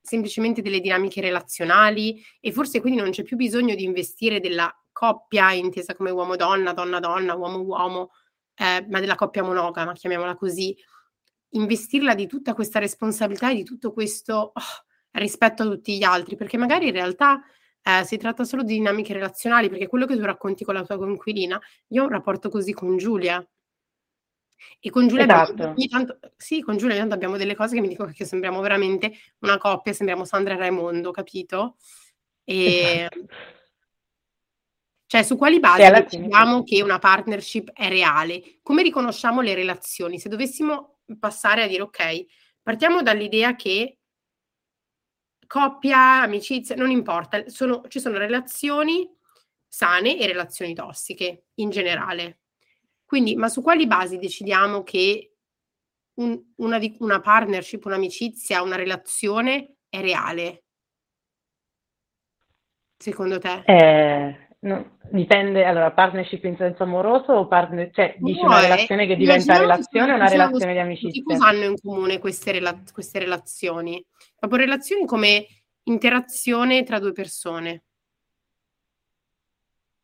semplicemente 0.00 0.62
delle 0.62 0.80
dinamiche 0.80 1.20
relazionali 1.20 2.24
e 2.40 2.52
forse 2.52 2.80
quindi 2.80 3.00
non 3.00 3.10
c'è 3.10 3.24
più 3.24 3.36
bisogno 3.36 3.74
di 3.74 3.84
investire 3.84 4.40
della 4.40 4.74
coppia 4.92 5.52
intesa 5.52 5.94
come 5.94 6.08
uomo-donna, 6.08 6.72
donna-donna, 6.72 7.34
uomo-uomo, 7.34 8.12
eh, 8.54 8.86
ma 8.88 8.98
della 8.98 9.14
coppia 9.14 9.42
monogama, 9.42 9.92
chiamiamola 9.92 10.36
così, 10.36 10.74
investirla 11.52 12.14
di 12.14 12.26
tutta 12.26 12.54
questa 12.54 12.78
responsabilità 12.78 13.50
e 13.50 13.54
di 13.54 13.64
tutto 13.64 13.92
questo 13.92 14.52
oh, 14.54 14.62
rispetto 15.12 15.62
a 15.62 15.66
tutti 15.66 15.96
gli 15.96 16.02
altri, 16.02 16.36
perché 16.36 16.56
magari 16.56 16.86
in 16.86 16.92
realtà 16.92 17.42
eh, 17.82 18.04
si 18.04 18.16
tratta 18.16 18.44
solo 18.44 18.62
di 18.62 18.74
dinamiche 18.74 19.12
relazionali, 19.12 19.68
perché 19.68 19.86
quello 19.86 20.06
che 20.06 20.16
tu 20.16 20.22
racconti 20.22 20.64
con 20.64 20.74
la 20.74 20.84
tua 20.84 20.96
coinquilina, 20.96 21.60
io 21.88 22.02
ho 22.02 22.04
un 22.06 22.12
rapporto 22.12 22.48
così 22.48 22.72
con 22.72 22.96
Giulia. 22.96 23.44
E 24.78 24.90
con 24.90 25.08
Giulia, 25.08 25.24
esatto. 25.24 25.50
abbiamo, 25.50 25.74
tanto, 25.90 26.18
sì, 26.36 26.60
con 26.60 26.76
Giulia 26.76 26.96
tanto 26.96 27.14
abbiamo 27.14 27.36
delle 27.36 27.56
cose 27.56 27.74
che 27.74 27.80
mi 27.80 27.88
dicono 27.88 28.12
che 28.12 28.24
sembriamo 28.24 28.60
veramente 28.60 29.12
una 29.40 29.58
coppia, 29.58 29.92
sembriamo 29.92 30.24
Sandra 30.24 30.54
e 30.54 30.56
Raimondo, 30.58 31.10
capito? 31.10 31.76
E, 32.44 33.08
esatto. 33.10 33.26
Cioè, 35.12 35.24
su 35.24 35.36
quali 35.36 35.60
basi 35.60 35.90
decidiamo 35.90 36.62
che 36.62 36.82
una 36.82 36.98
partnership 36.98 37.72
è 37.72 37.88
reale? 37.90 38.60
Come 38.62 38.82
riconosciamo 38.82 39.42
le 39.42 39.52
relazioni? 39.52 40.18
Se 40.18 40.30
dovessimo 40.30 41.00
passare 41.18 41.62
a 41.62 41.66
dire, 41.66 41.82
ok, 41.82 42.24
partiamo 42.62 43.02
dall'idea 43.02 43.54
che 43.54 43.98
coppia, 45.46 46.22
amicizia, 46.22 46.74
non 46.74 46.90
importa, 46.90 47.46
sono, 47.48 47.82
ci 47.88 48.00
sono 48.00 48.16
relazioni 48.16 49.08
sane 49.68 50.18
e 50.18 50.26
relazioni 50.26 50.74
tossiche 50.74 51.46
in 51.56 51.70
generale. 51.70 52.40
Quindi, 53.04 53.36
ma 53.36 53.48
su 53.48 53.60
quali 53.62 53.86
basi 53.86 54.18
decidiamo 54.18 54.82
che 54.82 55.34
un, 56.14 56.42
una, 56.56 56.78
una 56.98 57.20
partnership, 57.20 57.84
un'amicizia, 57.84 58.62
una 58.62 58.76
relazione 58.76 59.76
è 59.88 60.00
reale? 60.00 60.64
Secondo 62.96 63.38
te? 63.38 63.62
Eh, 63.66 64.51
no, 64.62 64.98
dipende, 65.10 65.64
allora, 65.64 65.90
partnership 65.92 66.44
in 66.44 66.56
senso 66.56 66.82
amoroso 66.84 67.32
o 67.32 67.46
partner, 67.46 67.90
cioè 67.92 68.14
dici 68.18 68.40
no, 68.40 68.46
una 68.46 68.60
relazione 68.60 69.06
che 69.06 69.16
diventa 69.16 69.58
relazione 69.58 70.12
o 70.12 70.14
una 70.14 70.28
relazione 70.28 70.72
di 70.72 70.78
amicizia? 70.78 71.22
Cosa 71.22 71.48
hanno 71.48 71.64
in 71.64 71.80
comune 71.80 72.18
queste, 72.18 72.52
rela- 72.52 72.80
queste 72.92 73.18
relazioni? 73.18 74.04
Proprio 74.38 74.60
relazioni 74.60 75.04
come 75.04 75.46
interazione 75.84 76.84
tra 76.84 76.98
due 76.98 77.12
persone. 77.12 77.82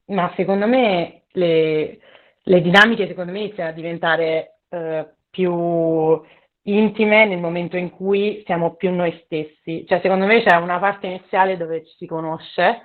Ma 0.07 0.33
secondo 0.37 0.67
me 0.67 1.25
le, 1.33 1.99
le 2.43 2.61
dinamiche 2.61 3.07
secondo 3.07 3.31
me 3.31 3.41
iniziano 3.41 3.71
a 3.71 3.75
diventare 3.75 4.61
eh, 4.71 5.09
più 5.31 6.21
intime 6.63 7.27
nel 7.27 7.39
momento 7.39 7.77
in 7.77 7.91
cui 7.91 8.43
siamo 8.45 8.75
più 8.75 8.91
noi 8.91 9.21
stessi. 9.25 9.85
Cioè, 9.87 10.01
secondo 10.03 10.27
me 10.27 10.43
c'è 10.43 10.57
una 10.57 10.79
parte 10.79 11.07
iniziale 11.07 11.57
dove 11.57 11.85
ci 11.87 11.95
si 11.97 12.07
conosce 12.07 12.83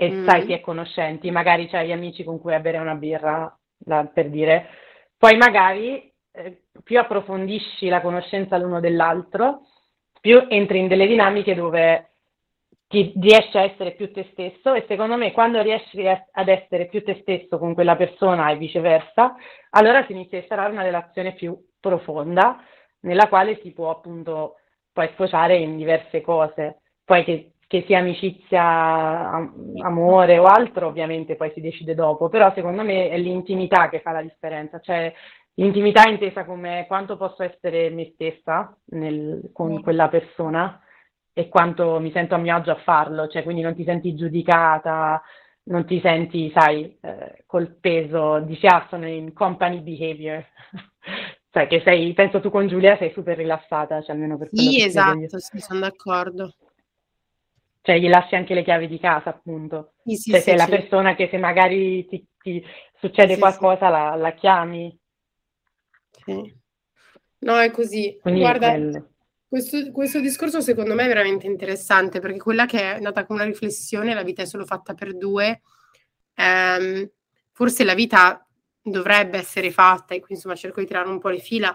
e 0.00 0.10
mm. 0.10 0.26
sai 0.26 0.46
si 0.46 0.52
è 0.54 0.60
conoscenti, 0.60 1.30
magari 1.30 1.68
c'hai 1.68 1.88
gli 1.88 1.92
amici 1.92 2.24
con 2.24 2.40
cui 2.40 2.58
bere 2.58 2.78
una 2.78 2.94
birra, 2.94 3.54
la, 3.84 4.06
per 4.06 4.30
dire. 4.30 4.68
Poi 5.18 5.36
magari 5.36 6.10
eh, 6.32 6.62
più 6.82 6.98
approfondisci 6.98 7.86
la 7.88 8.00
conoscenza 8.00 8.56
l'uno 8.56 8.80
dell'altro, 8.80 9.66
più 10.18 10.46
entri 10.48 10.78
in 10.78 10.88
delle 10.88 11.06
dinamiche 11.06 11.54
dove 11.54 12.12
ti 12.88 13.12
riesci 13.20 13.58
a 13.58 13.64
essere 13.64 13.92
più 13.92 14.10
te 14.10 14.30
stesso 14.32 14.72
e 14.72 14.86
secondo 14.88 15.18
me 15.18 15.32
quando 15.32 15.60
riesci 15.60 16.02
ad 16.08 16.48
essere 16.48 16.86
più 16.86 17.04
te 17.04 17.18
stesso 17.20 17.58
con 17.58 17.74
quella 17.74 17.94
persona 17.94 18.50
e 18.50 18.56
viceversa, 18.56 19.36
allora 19.70 20.02
si 20.06 20.12
inizia 20.12 20.38
a 20.38 20.40
instaurare 20.40 20.72
una 20.72 20.82
relazione 20.82 21.34
più 21.34 21.54
profonda 21.78 22.58
nella 23.00 23.28
quale 23.28 23.60
si 23.62 23.72
può 23.72 23.90
appunto 23.90 24.56
poi 24.94 25.10
sfociare 25.12 25.56
in 25.56 25.76
diverse 25.76 26.22
cose. 26.22 26.80
Poi 27.04 27.22
che, 27.22 27.52
che 27.70 27.84
sia 27.86 28.00
amicizia, 28.00 29.30
amore 29.80 30.38
o 30.38 30.46
altro, 30.46 30.88
ovviamente 30.88 31.36
poi 31.36 31.52
si 31.54 31.60
decide 31.60 31.94
dopo, 31.94 32.28
però 32.28 32.52
secondo 32.52 32.82
me 32.82 33.10
è 33.10 33.16
l'intimità 33.16 33.88
che 33.88 34.00
fa 34.00 34.10
la 34.10 34.22
differenza, 34.22 34.80
cioè 34.80 35.14
l'intimità 35.54 36.08
intesa 36.08 36.44
come 36.44 36.86
quanto 36.88 37.16
posso 37.16 37.44
essere 37.44 37.88
me 37.90 38.10
stessa 38.14 38.76
nel, 38.86 39.50
con 39.52 39.80
quella 39.82 40.08
persona 40.08 40.80
e 41.32 41.48
quanto 41.48 42.00
mi 42.00 42.10
sento 42.10 42.34
a 42.34 42.38
mio 42.38 42.56
agio 42.56 42.72
a 42.72 42.82
farlo, 42.82 43.28
cioè 43.28 43.44
quindi 43.44 43.62
non 43.62 43.76
ti 43.76 43.84
senti 43.84 44.16
giudicata, 44.16 45.22
non 45.66 45.86
ti 45.86 46.00
senti, 46.00 46.50
sai, 46.52 46.98
eh, 47.00 47.44
col 47.46 47.76
peso, 47.78 48.40
dici 48.40 48.66
ah 48.66 48.84
sono 48.90 49.06
in 49.06 49.32
company 49.32 49.78
behavior, 49.80 50.44
cioè 51.52 51.68
che 51.68 51.82
sei, 51.84 52.12
penso 52.14 52.40
tu 52.40 52.50
con 52.50 52.66
Giulia 52.66 52.96
sei 52.96 53.12
super 53.12 53.36
rilassata, 53.36 54.02
cioè 54.02 54.16
almeno 54.16 54.36
per 54.36 54.48
Sì, 54.50 54.82
esatto, 54.82 55.38
sì, 55.38 55.60
sono 55.60 55.78
d'accordo. 55.78 56.52
Cioè 57.82 57.98
gli 57.98 58.08
lasci 58.08 58.34
anche 58.34 58.54
le 58.54 58.62
chiavi 58.62 58.88
di 58.88 58.98
casa, 58.98 59.30
appunto. 59.30 59.94
Sì, 60.04 60.16
sì, 60.16 60.30
cioè, 60.30 60.38
sì, 60.40 60.44
sei 60.44 60.56
la 60.56 60.66
persona 60.66 61.14
che 61.14 61.28
se 61.30 61.38
magari 61.38 62.06
ti, 62.06 62.26
ti 62.38 62.62
succede 62.98 63.38
qualcosa 63.38 63.88
la, 63.88 64.14
la, 64.16 64.32
chiami. 64.32 64.96
Sì. 66.24 66.54
No, 67.38 67.58
è 67.58 67.70
così. 67.70 68.18
Quindi 68.20 68.40
Guarda, 68.40 68.74
è 68.74 69.02
questo, 69.48 69.90
questo, 69.90 70.20
discorso 70.20 70.60
secondo 70.60 70.94
me 70.94 71.04
è 71.04 71.08
veramente 71.08 71.46
interessante 71.46 72.20
perché 72.20 72.38
quella 72.38 72.66
che 72.66 72.96
è 72.96 73.00
nata 73.00 73.24
come 73.24 73.40
una 73.40 73.48
riflessione, 73.48 74.14
la 74.14 74.22
vita 74.22 74.42
è 74.42 74.46
solo 74.46 74.64
fatta 74.64 74.94
per 74.94 75.16
due, 75.16 75.62
ehm, 76.34 77.10
forse 77.50 77.82
la 77.82 77.94
vita 77.94 78.46
dovrebbe 78.82 79.38
essere 79.38 79.70
fatta, 79.70 80.14
e 80.14 80.20
qui 80.20 80.34
insomma 80.34 80.54
cerco 80.54 80.80
di 80.80 80.86
tirare 80.86 81.08
un 81.08 81.18
po' 81.18 81.30
le 81.30 81.40
fila, 81.40 81.74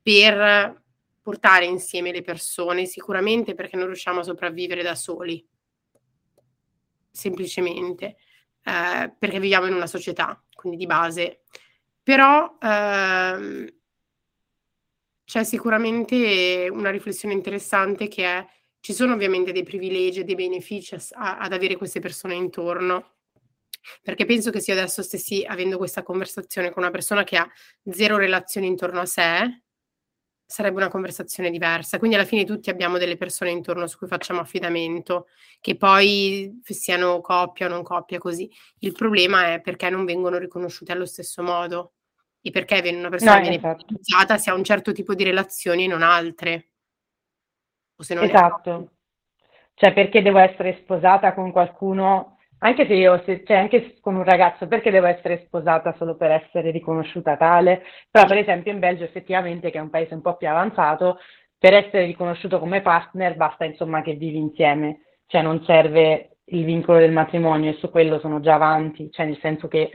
per 0.00 0.81
portare 1.22 1.64
insieme 1.64 2.12
le 2.12 2.22
persone, 2.22 2.84
sicuramente 2.86 3.54
perché 3.54 3.76
non 3.76 3.86
riusciamo 3.86 4.20
a 4.20 4.24
sopravvivere 4.24 4.82
da 4.82 4.94
soli, 4.94 5.46
semplicemente, 7.10 8.16
eh, 8.64 9.14
perché 9.18 9.40
viviamo 9.40 9.66
in 9.66 9.74
una 9.74 9.86
società, 9.86 10.42
quindi 10.52 10.78
di 10.78 10.86
base. 10.86 11.42
Però... 12.02 12.58
Ehm, 12.60 13.66
c'è 15.24 15.44
sicuramente 15.44 16.68
una 16.70 16.90
riflessione 16.90 17.32
interessante 17.32 18.06
che 18.06 18.24
è 18.26 18.46
ci 18.80 18.92
sono 18.92 19.14
ovviamente 19.14 19.52
dei 19.52 19.62
privilegi 19.62 20.20
e 20.20 20.24
dei 20.24 20.34
benefici 20.34 20.94
a, 20.94 21.38
ad 21.38 21.52
avere 21.52 21.76
queste 21.76 22.00
persone 22.00 22.34
intorno, 22.34 23.12
perché 24.02 24.26
penso 24.26 24.50
che 24.50 24.60
se 24.60 24.72
io 24.72 24.78
adesso 24.78 25.02
stessi 25.02 25.44
avendo 25.46 25.78
questa 25.78 26.02
conversazione 26.02 26.70
con 26.70 26.82
una 26.82 26.90
persona 26.90 27.22
che 27.22 27.36
ha 27.36 27.48
zero 27.88 28.16
relazioni 28.16 28.66
intorno 28.66 29.00
a 29.00 29.06
sé, 29.06 29.61
sarebbe 30.52 30.76
una 30.76 30.88
conversazione 30.90 31.50
diversa. 31.50 31.98
Quindi 31.98 32.16
alla 32.16 32.26
fine 32.26 32.44
tutti 32.44 32.68
abbiamo 32.68 32.98
delle 32.98 33.16
persone 33.16 33.50
intorno 33.50 33.86
su 33.86 33.96
cui 33.96 34.06
facciamo 34.06 34.40
affidamento, 34.40 35.28
che 35.60 35.76
poi 35.76 36.60
siano 36.62 37.20
coppia 37.22 37.66
o 37.66 37.68
non 37.70 37.82
coppia 37.82 38.18
così. 38.18 38.50
Il 38.80 38.92
problema 38.92 39.54
è 39.54 39.60
perché 39.60 39.88
non 39.88 40.04
vengono 40.04 40.36
riconosciute 40.36 40.92
allo 40.92 41.06
stesso 41.06 41.42
modo 41.42 41.92
e 42.42 42.50
perché 42.50 42.82
una 42.94 43.08
persona 43.08 43.36
no, 43.36 43.40
viene 43.40 43.56
esatto. 43.56 43.84
utilizzata 43.84 44.36
se 44.36 44.50
ha 44.50 44.54
un 44.54 44.64
certo 44.64 44.92
tipo 44.92 45.14
di 45.14 45.24
relazioni 45.24 45.84
e 45.84 45.88
non 45.88 46.02
altre. 46.02 46.72
O 47.96 48.02
se 48.02 48.14
non 48.14 48.24
esatto. 48.24 48.90
Cioè, 49.74 49.94
perché 49.94 50.20
devo 50.20 50.38
essere 50.38 50.78
sposata 50.82 51.32
con 51.32 51.50
qualcuno, 51.50 52.36
anche 52.64 52.86
se 52.86 52.94
io, 52.94 53.20
se, 53.24 53.42
cioè 53.44 53.56
anche 53.56 53.96
con 54.00 54.14
un 54.14 54.22
ragazzo, 54.22 54.68
perché 54.68 54.90
devo 54.90 55.06
essere 55.06 55.42
sposata 55.46 55.94
solo 55.98 56.14
per 56.16 56.30
essere 56.30 56.70
riconosciuta 56.70 57.36
tale? 57.36 57.82
Però, 58.10 58.24
per 58.26 58.38
esempio, 58.38 58.70
in 58.70 58.78
Belgio, 58.78 59.02
effettivamente, 59.02 59.70
che 59.70 59.78
è 59.78 59.80
un 59.80 59.90
paese 59.90 60.14
un 60.14 60.22
po' 60.22 60.36
più 60.36 60.48
avanzato, 60.48 61.18
per 61.58 61.74
essere 61.74 62.06
riconosciuto 62.06 62.60
come 62.60 62.80
partner 62.80 63.36
basta, 63.36 63.64
insomma, 63.64 64.00
che 64.02 64.14
vivi 64.14 64.38
insieme. 64.38 65.00
Cioè, 65.26 65.42
non 65.42 65.64
serve 65.64 66.36
il 66.46 66.64
vincolo 66.64 66.98
del 66.98 67.12
matrimonio 67.12 67.70
e 67.70 67.74
su 67.74 67.90
quello 67.90 68.20
sono 68.20 68.38
già 68.40 68.54
avanti, 68.54 69.10
cioè 69.10 69.26
nel 69.26 69.38
senso 69.40 69.66
che 69.66 69.90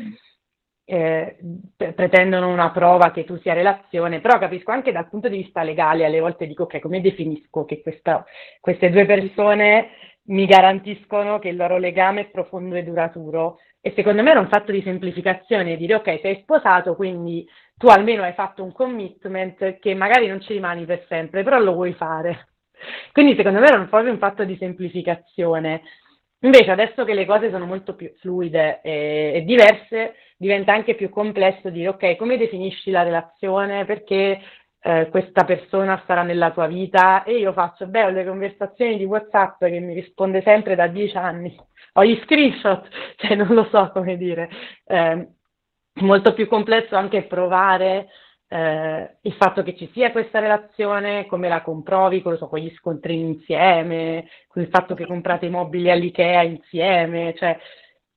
eh, 0.89 1.37
pretendono 1.75 2.49
una 2.49 2.71
prova 2.71 3.11
che 3.11 3.23
tu 3.23 3.37
sia 3.39 3.53
relazione, 3.53 4.21
però 4.21 4.39
capisco 4.39 4.71
anche 4.71 4.91
dal 4.91 5.09
punto 5.09 5.27
di 5.29 5.37
vista 5.37 5.63
legale, 5.63 6.05
alle 6.05 6.19
volte 6.19 6.47
dico 6.47 6.63
ok, 6.63 6.79
come 6.79 7.01
definisco 7.01 7.65
che 7.65 7.81
questa, 7.81 8.25
queste 8.59 8.89
due 8.89 9.05
persone 9.05 9.89
mi 10.27 10.45
garantiscono 10.45 11.39
che 11.39 11.49
il 11.49 11.55
loro 11.55 11.77
legame 11.77 12.21
è 12.21 12.29
profondo 12.29 12.75
e 12.75 12.83
duraturo? 12.83 13.59
E 13.81 13.93
secondo 13.95 14.23
me 14.23 14.31
era 14.31 14.39
un 14.39 14.49
fatto 14.49 14.71
di 14.71 14.81
semplificazione, 14.81 15.77
dire 15.77 15.95
ok, 15.95 16.19
sei 16.21 16.39
sposato, 16.41 16.95
quindi 16.95 17.47
tu 17.75 17.87
almeno 17.87 18.23
hai 18.23 18.33
fatto 18.33 18.63
un 18.63 18.71
commitment 18.73 19.79
che 19.79 19.93
magari 19.93 20.27
non 20.27 20.41
ci 20.41 20.53
rimani 20.53 20.85
per 20.85 21.05
sempre, 21.07 21.43
però 21.43 21.59
lo 21.59 21.73
vuoi 21.73 21.93
fare. 21.93 22.49
Quindi 23.11 23.35
secondo 23.35 23.59
me 23.59 23.67
era 23.67 23.83
proprio 23.85 24.11
un 24.11 24.19
fatto 24.19 24.43
di 24.43 24.55
semplificazione. 24.57 25.81
Invece 26.41 26.69
adesso 26.69 27.03
che 27.03 27.13
le 27.15 27.25
cose 27.25 27.49
sono 27.49 27.65
molto 27.65 27.95
più 27.95 28.11
fluide 28.19 28.81
e, 28.83 29.31
e 29.35 29.41
diverse, 29.41 30.15
diventa 30.37 30.73
anche 30.73 30.93
più 30.95 31.09
complesso 31.09 31.69
dire 31.69 31.87
ok, 31.89 32.15
come 32.15 32.37
definisci 32.37 32.91
la 32.91 33.01
relazione? 33.03 33.85
Perché 33.85 34.39
eh, 34.79 35.09
questa 35.09 35.43
persona 35.43 35.99
starà 36.03 36.23
nella 36.23 36.51
tua 36.51 36.67
vita? 36.67 37.23
E 37.23 37.37
io 37.37 37.53
faccio, 37.53 37.87
beh, 37.87 38.03
ho 38.05 38.09
le 38.09 38.25
conversazioni 38.25 38.97
di 38.97 39.05
WhatsApp 39.05 39.63
che 39.65 39.79
mi 39.79 39.93
risponde 39.93 40.41
sempre 40.41 40.75
da 40.75 40.87
dieci 40.87 41.17
anni, 41.17 41.55
ho 41.93 42.03
gli 42.03 42.19
screenshot, 42.23 42.87
cioè 43.17 43.35
non 43.35 43.53
lo 43.53 43.67
so 43.71 43.89
come 43.91 44.17
dire. 44.17 44.49
Eh, 44.85 45.27
molto 46.01 46.33
più 46.33 46.47
complesso 46.47 46.95
anche 46.95 47.23
provare 47.23 48.07
eh, 48.49 49.17
il 49.21 49.33
fatto 49.33 49.63
che 49.63 49.75
ci 49.75 49.89
sia 49.93 50.11
questa 50.11 50.39
relazione, 50.39 51.25
come 51.25 51.47
la 51.49 51.61
comprovi, 51.61 52.21
con, 52.21 52.37
so, 52.37 52.47
con 52.47 52.59
gli 52.59 52.73
scontrini 52.75 53.23
insieme, 53.23 54.27
con 54.47 54.61
il 54.61 54.69
fatto 54.69 54.93
che 54.95 55.05
comprate 55.05 55.47
i 55.47 55.49
mobili 55.49 55.91
all'IKEA 55.91 56.43
insieme, 56.43 57.33
cioè 57.35 57.57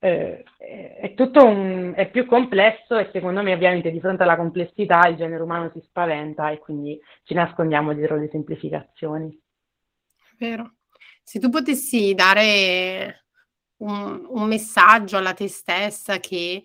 eh, 0.01 0.43
è 0.57 1.13
tutto 1.15 1.45
un, 1.45 1.93
è 1.95 2.11
più 2.11 2.25
complesso 2.27 2.97
e 2.97 3.11
secondo 3.13 3.43
me 3.43 3.53
ovviamente 3.53 3.91
di 3.91 4.01
fronte 4.01 4.23
alla 4.23 4.37
complessità 4.37 5.07
il 5.07 5.17
genere 5.17 5.43
umano 5.43 5.71
si 5.73 5.81
spaventa 5.85 6.51
e 6.51 6.59
quindi 6.59 6.99
ci 7.25 7.35
nascondiamo 7.35 7.93
dietro 7.93 8.17
le 8.17 8.29
semplificazioni. 8.31 9.39
Vero. 10.39 10.77
Se 11.23 11.39
tu 11.39 11.51
potessi 11.51 12.15
dare 12.15 13.27
un, 13.79 14.27
un 14.27 14.49
messaggio 14.49 15.19
alla 15.19 15.35
te 15.35 15.49
stessa 15.49 16.19
che 16.19 16.65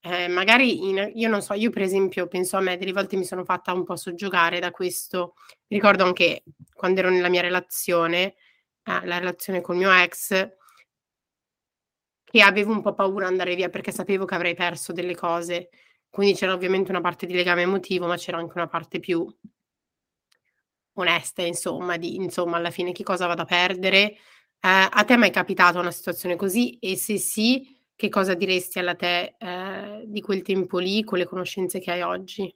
eh, 0.00 0.28
magari 0.28 0.86
in, 0.86 1.12
io 1.14 1.28
non 1.30 1.40
so, 1.40 1.54
io 1.54 1.70
per 1.70 1.80
esempio 1.80 2.26
penso 2.26 2.58
a 2.58 2.60
me, 2.60 2.76
delle 2.76 2.92
volte 2.92 3.16
mi 3.16 3.24
sono 3.24 3.44
fatta 3.44 3.72
un 3.72 3.84
po' 3.84 3.96
soggiogare 3.96 4.60
da 4.60 4.70
questo. 4.70 5.34
Ricordo 5.66 6.04
anche 6.04 6.44
quando 6.74 7.00
ero 7.00 7.08
nella 7.08 7.30
mia 7.30 7.40
relazione, 7.40 8.34
eh, 8.82 9.06
la 9.06 9.18
relazione 9.18 9.62
col 9.62 9.76
mio 9.76 9.90
ex, 9.90 10.56
che 12.34 12.42
avevo 12.42 12.72
un 12.72 12.82
po' 12.82 12.94
paura 12.94 13.28
andare 13.28 13.54
via 13.54 13.68
perché 13.68 13.92
sapevo 13.92 14.24
che 14.24 14.34
avrei 14.34 14.56
perso 14.56 14.92
delle 14.92 15.14
cose. 15.14 15.68
Quindi 16.10 16.34
c'era 16.34 16.52
ovviamente 16.52 16.90
una 16.90 17.00
parte 17.00 17.26
di 17.26 17.32
legame 17.32 17.62
emotivo, 17.62 18.08
ma 18.08 18.16
c'era 18.16 18.38
anche 18.38 18.54
una 18.56 18.66
parte 18.66 18.98
più 18.98 19.24
onesta, 20.94 21.42
insomma, 21.42 21.96
di 21.96 22.16
insomma, 22.16 22.56
alla 22.56 22.70
fine 22.70 22.90
che 22.90 23.04
cosa 23.04 23.28
vado 23.28 23.42
a 23.42 23.44
perdere. 23.44 23.98
Eh, 24.08 24.16
a 24.58 25.04
te 25.06 25.14
è 25.14 25.16
mai 25.16 25.30
capitata 25.30 25.78
una 25.78 25.92
situazione 25.92 26.34
così? 26.34 26.76
E 26.80 26.96
se 26.96 27.18
sì, 27.18 27.80
che 27.94 28.08
cosa 28.08 28.34
diresti 28.34 28.80
alla 28.80 28.96
te 28.96 29.36
eh, 29.38 30.02
di 30.04 30.20
quel 30.20 30.42
tempo 30.42 30.78
lì 30.78 31.04
con 31.04 31.18
le 31.18 31.26
conoscenze 31.26 31.78
che 31.78 31.92
hai 31.92 32.02
oggi? 32.02 32.52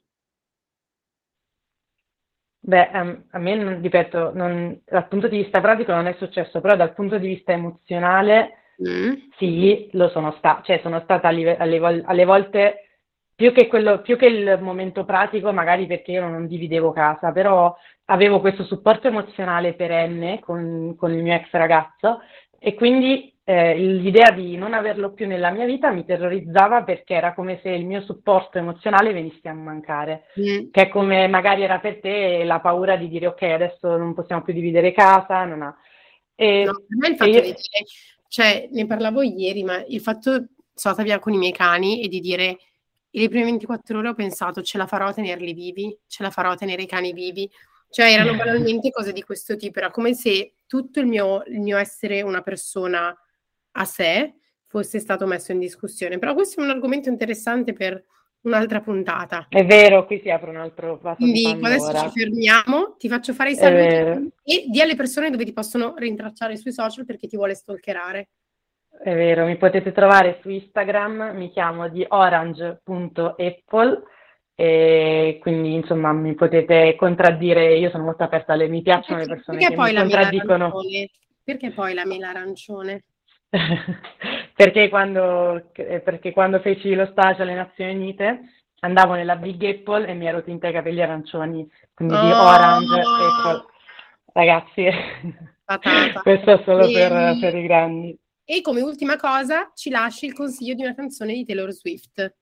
Beh, 2.59 2.89
um, 2.95 3.23
a 3.29 3.39
me, 3.39 3.79
ripeto, 3.79 4.33
non, 4.33 4.81
dal 4.83 5.07
punto 5.07 5.29
di 5.29 5.37
vista 5.37 5.61
pratico 5.61 5.93
non 5.93 6.07
è 6.07 6.15
successo, 6.19 6.59
però 6.59 6.75
dal 6.75 6.93
punto 6.93 7.17
di 7.17 7.27
vista 7.27 7.53
emozionale, 7.53 8.58
mm. 8.87 9.13
sì, 9.37 9.89
lo 9.93 10.09
sono 10.09 10.33
stata, 10.37 10.61
cioè 10.63 10.79
sono 10.81 10.99
stata 11.01 11.27
alle, 11.27 11.57
alle, 11.57 12.03
alle 12.05 12.25
volte 12.25 12.83
più 13.39 13.53
che, 13.53 13.67
quello, 13.67 14.01
più 14.01 14.17
che 14.17 14.25
il 14.25 14.59
momento 14.61 15.05
pratico, 15.05 15.53
magari 15.53 15.85
perché 15.85 16.11
io 16.11 16.27
non 16.27 16.45
dividevo 16.45 16.91
casa, 16.91 17.31
però 17.31 17.73
avevo 18.05 18.41
questo 18.41 18.65
supporto 18.65 19.07
emozionale 19.07 19.75
perenne 19.75 20.39
con, 20.41 20.95
con 20.97 21.13
il 21.13 21.23
mio 21.23 21.35
ex 21.35 21.49
ragazzo 21.51 22.19
e 22.59 22.73
quindi 22.73 23.33
eh, 23.45 23.77
l'idea 23.77 24.31
di 24.31 24.57
non 24.57 24.73
averlo 24.73 25.13
più 25.13 25.25
nella 25.25 25.51
mia 25.51 25.65
vita 25.65 25.89
mi 25.89 26.05
terrorizzava 26.05 26.83
perché 26.83 27.13
era 27.13 27.33
come 27.33 27.59
se 27.63 27.69
il 27.69 27.85
mio 27.85 28.01
supporto 28.01 28.57
emozionale 28.57 29.13
venisse 29.13 29.47
a 29.47 29.53
mancare, 29.53 30.25
mm. 30.39 30.69
che 30.71 30.81
è 30.81 30.87
come 30.89 31.27
magari 31.27 31.63
era 31.63 31.79
per 31.79 31.99
te 31.99 32.43
la 32.43 32.59
paura 32.59 32.95
di 32.95 33.07
dire 33.07 33.27
ok 33.27 33.41
adesso 33.41 33.95
non 33.95 34.13
possiamo 34.13 34.43
più 34.43 34.53
dividere 34.53 34.91
casa, 34.91 35.45
non 35.45 35.61
ha... 35.61 35.75
E, 36.35 36.63
no, 36.65 36.73
per 36.73 36.97
me 36.97 37.07
il 37.07 37.15
fatto 37.15 37.29
io... 37.29 37.55
cioè 38.29 38.69
ne 38.71 38.85
parlavo 38.85 39.21
ieri, 39.21 39.63
ma 39.63 39.83
il 39.85 39.99
fatto 39.99 40.31
sono 40.31 40.47
stata 40.73 41.03
via 41.03 41.19
con 41.19 41.33
i 41.33 41.37
miei 41.37 41.51
cani 41.51 42.01
e 42.01 42.07
di 42.07 42.21
dire 42.21 42.57
e 43.11 43.21
le 43.21 43.27
prime 43.27 43.45
24 43.45 43.97
ore 43.97 44.09
ho 44.09 44.13
pensato 44.13 44.61
ce 44.61 44.77
la 44.77 44.85
farò 44.85 45.07
a 45.07 45.13
tenerli 45.13 45.53
vivi, 45.53 45.97
ce 46.07 46.21
la 46.21 46.29
farò 46.29 46.51
a 46.51 46.55
tenere 46.55 46.83
i 46.83 46.87
cani 46.87 47.11
vivi. 47.11 47.49
Cioè 47.89 48.11
erano 48.11 48.35
banalmente 48.35 48.91
cose 48.91 49.11
di 49.11 49.23
questo 49.23 49.55
tipo, 49.55 49.79
era 49.79 49.89
come 49.89 50.13
se 50.13 50.53
tutto 50.67 50.99
il 50.99 51.07
mio, 51.07 51.43
il 51.47 51.59
mio 51.59 51.77
essere 51.77 52.21
una 52.21 52.41
persona 52.41 53.15
a 53.71 53.85
sé 53.85 54.35
fosse 54.67 54.99
stato 54.99 55.25
messo 55.25 55.51
in 55.51 55.57
discussione. 55.57 56.19
Però 56.19 56.35
questo 56.35 56.61
è 56.61 56.63
un 56.63 56.69
argomento 56.69 57.09
interessante 57.09 57.73
per 57.73 58.05
un'altra 58.41 58.81
puntata. 58.81 59.47
È 59.49 59.65
vero, 59.65 60.05
qui 60.05 60.19
si 60.21 60.29
apre 60.29 60.49
un 60.49 60.57
altro 60.57 60.97
vaso 61.01 61.17
Quindi 61.17 61.45
adesso 61.45 61.93
ci 61.93 62.09
fermiamo, 62.19 62.95
ti 62.97 63.09
faccio 63.09 63.33
fare 63.33 63.51
i 63.51 63.55
saluti 63.55 64.31
e 64.43 64.65
di 64.67 64.81
alle 64.81 64.95
persone 64.95 65.29
dove 65.29 65.45
ti 65.45 65.53
possono 65.53 65.93
rintracciare 65.97 66.55
sui 66.55 66.71
social 66.71 67.05
perché 67.05 67.27
ti 67.27 67.35
vuole 67.35 67.55
stalkerare. 67.55 68.29
È 69.01 69.13
vero, 69.13 69.45
mi 69.45 69.57
potete 69.57 69.91
trovare 69.91 70.39
su 70.41 70.49
Instagram, 70.49 71.31
mi 71.35 71.51
chiamo 71.51 71.87
di 71.89 72.05
orange.apple 72.07 74.03
e 74.55 75.37
quindi 75.39 75.73
insomma 75.73 76.11
mi 76.11 76.33
potete 76.35 76.95
contraddire, 76.97 77.77
io 77.77 77.89
sono 77.91 78.03
molto 78.03 78.23
aperta, 78.23 78.53
alle, 78.53 78.67
mi 78.67 78.81
piacciono 78.81 79.19
perché, 79.19 79.29
le 79.29 79.35
persone 79.35 79.57
che 79.59 79.69
mi 79.69 79.95
contraddicono. 79.95 80.73
Perché 81.43 81.71
poi 81.71 81.93
la 81.93 82.05
mela 82.05 82.29
arancione? 82.29 83.05
perché, 84.55 84.89
quando, 84.89 85.69
perché 85.73 86.31
quando 86.31 86.59
feci 86.59 86.93
lo 86.93 87.07
stage 87.07 87.41
alle 87.41 87.55
Nazioni 87.55 87.95
Unite 87.95 88.41
andavo 88.81 89.15
nella 89.15 89.35
Big 89.35 89.63
Apple 89.63 90.07
e 90.07 90.13
mi 90.13 90.27
ero 90.27 90.43
tinta 90.43 90.67
i 90.67 90.73
capelli 90.73 91.01
arancioni, 91.01 91.69
quindi 91.93 92.13
oh! 92.13 92.21
di 92.21 92.31
Orange 92.31 92.99
Apple. 92.99 93.65
Ragazzi, 94.31 94.85
questo 96.21 96.51
è 96.51 96.61
solo 96.63 96.91
per, 96.91 97.37
per 97.39 97.55
i 97.55 97.63
grandi. 97.63 98.19
E 98.45 98.61
come 98.61 98.81
ultima 98.81 99.15
cosa, 99.15 99.71
ci 99.75 99.89
lasci 99.89 100.25
il 100.25 100.33
consiglio 100.33 100.73
di 100.73 100.83
una 100.83 100.95
canzone 100.95 101.33
di 101.33 101.45
Taylor 101.45 101.71
Swift, 101.71 102.35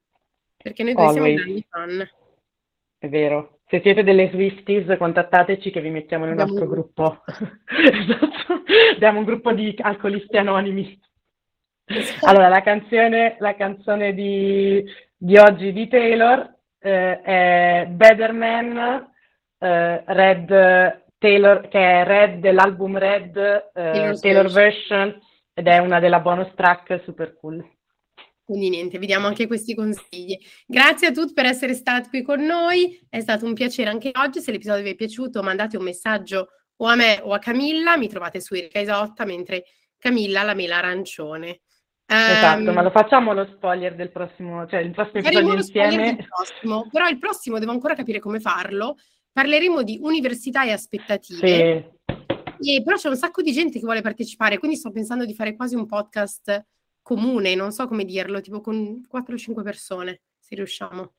perché 0.55 0.83
noi 0.83 0.93
due 0.93 1.03
Always. 1.03 1.23
siamo 1.23 1.35
grandi 1.35 1.67
fan. 1.69 2.09
È 2.99 3.09
vero. 3.09 3.56
Se 3.69 3.81
siete 3.81 4.03
delle 4.03 4.29
Swifties, 4.29 4.97
contattateci 4.97 5.71
che 5.71 5.81
vi 5.81 5.89
mettiamo 5.89 6.23
nel 6.23 6.39
Abbiamo 6.39 6.51
nostro 6.51 6.69
gruppo. 6.69 7.23
esatto. 7.67 8.63
Abbiamo 8.93 9.19
un 9.19 9.25
gruppo 9.25 9.51
di 9.51 9.75
alcolisti 9.77 10.37
anonimi. 10.37 10.97
Esatto. 11.83 12.25
Allora, 12.27 12.47
la 12.47 12.61
canzone, 12.61 13.35
la 13.39 13.55
canzone 13.55 14.13
di, 14.13 14.85
di, 15.17 15.37
oggi 15.37 15.73
di 15.73 15.87
Taylor 15.89 16.49
eh, 16.79 17.21
è 17.21 17.87
Better 17.89 18.31
Man, 18.31 19.11
eh, 19.57 20.03
Red 20.05 21.03
Taylor, 21.17 21.67
che 21.67 21.79
è 21.79 22.05
Red 22.05 22.39
dell'album 22.39 22.97
Red, 22.97 23.35
eh, 23.73 24.17
Taylor 24.21 24.49
version 24.49 25.19
ed 25.53 25.67
è 25.67 25.79
una 25.79 25.99
della 25.99 26.21
bonus 26.21 26.53
track 26.55 27.01
super 27.03 27.35
cool. 27.37 27.61
Quindi 28.47 28.69
niente, 28.69 28.97
vediamo 28.97 29.27
anche 29.27 29.45
questi 29.45 29.75
consigli. 29.75 30.37
Grazie 30.65 31.07
a 31.07 31.11
tutti 31.11 31.33
per 31.33 31.45
essere 31.45 31.73
stati 31.73 32.07
qui 32.07 32.21
con 32.21 32.41
noi, 32.41 32.97
è 33.09 33.19
stato 33.19 33.45
un 33.45 33.53
piacere 33.53 33.89
anche 33.89 34.11
oggi. 34.13 34.39
Se 34.39 34.53
l'episodio 34.53 34.83
vi 34.83 34.91
è 34.91 34.95
piaciuto 34.95 35.43
mandate 35.43 35.75
un 35.75 35.83
messaggio 35.83 36.47
o 36.77 36.85
a 36.85 36.95
me 36.95 37.19
o 37.21 37.33
a 37.33 37.39
Camilla, 37.39 37.97
mi 37.97 38.07
trovate 38.07 38.39
su 38.39 38.53
Erika 38.53 38.79
Isotta, 38.79 39.25
mentre 39.25 39.65
Camilla 39.97 40.43
la 40.43 40.53
mela 40.53 40.77
arancione. 40.77 41.59
Esatto, 42.05 42.69
um, 42.69 42.73
ma 42.73 42.83
lo 42.83 42.89
facciamo 42.89 43.33
lo 43.33 43.45
spoiler 43.53 43.95
del 43.95 44.11
prossimo, 44.11 44.65
cioè 44.65 44.79
il 44.79 44.91
prossimo 44.91 45.19
episodio 45.19 45.53
insieme. 45.53 46.15
Prossimo, 46.15 46.87
però 46.89 47.09
il 47.09 47.17
prossimo 47.17 47.59
devo 47.59 47.71
ancora 47.71 47.95
capire 47.95 48.19
come 48.19 48.39
farlo. 48.39 48.95
Parleremo 49.33 49.83
di 49.83 49.99
università 50.01 50.63
e 50.63 50.71
aspettative. 50.71 51.95
Sì. 52.55 52.75
E 52.75 52.81
però 52.81 52.95
c'è 52.95 53.09
un 53.09 53.17
sacco 53.17 53.41
di 53.41 53.51
gente 53.51 53.77
che 53.77 53.83
vuole 53.83 53.99
partecipare, 53.99 54.57
quindi 54.57 54.77
sto 54.77 54.89
pensando 54.89 55.25
di 55.25 55.33
fare 55.33 55.53
quasi 55.53 55.75
un 55.75 55.85
podcast 55.85 56.65
comune, 57.07 57.55
non 57.55 57.71
so 57.71 57.87
come 57.87 58.03
dirlo, 58.03 58.41
tipo 58.41 58.59
con 58.59 59.07
4-5 59.09 59.63
persone, 59.63 60.23
se 60.37 60.55
riusciamo. 60.55 61.13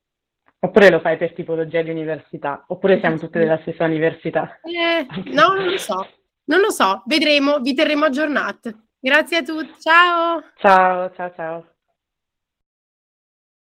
Oppure 0.60 0.90
lo 0.90 1.00
fai 1.00 1.16
per 1.16 1.32
tipologia 1.32 1.80
di 1.80 1.88
università, 1.88 2.62
oppure 2.68 2.98
siamo 3.00 3.16
tutte 3.16 3.38
della 3.38 3.58
stessa 3.62 3.84
università. 3.84 4.60
Eh, 4.64 5.06
no, 5.32 5.54
non 5.54 5.70
lo 5.70 5.78
so, 5.78 6.06
non 6.44 6.60
lo 6.60 6.70
so, 6.70 7.02
vedremo, 7.06 7.60
vi 7.60 7.72
terremo 7.72 8.04
aggiornati. 8.04 8.76
Grazie 8.98 9.38
a 9.38 9.42
tutti, 9.42 9.80
ciao! 9.80 10.42
Ciao, 10.56 11.10
ciao, 11.14 11.32
ciao. 11.34 11.77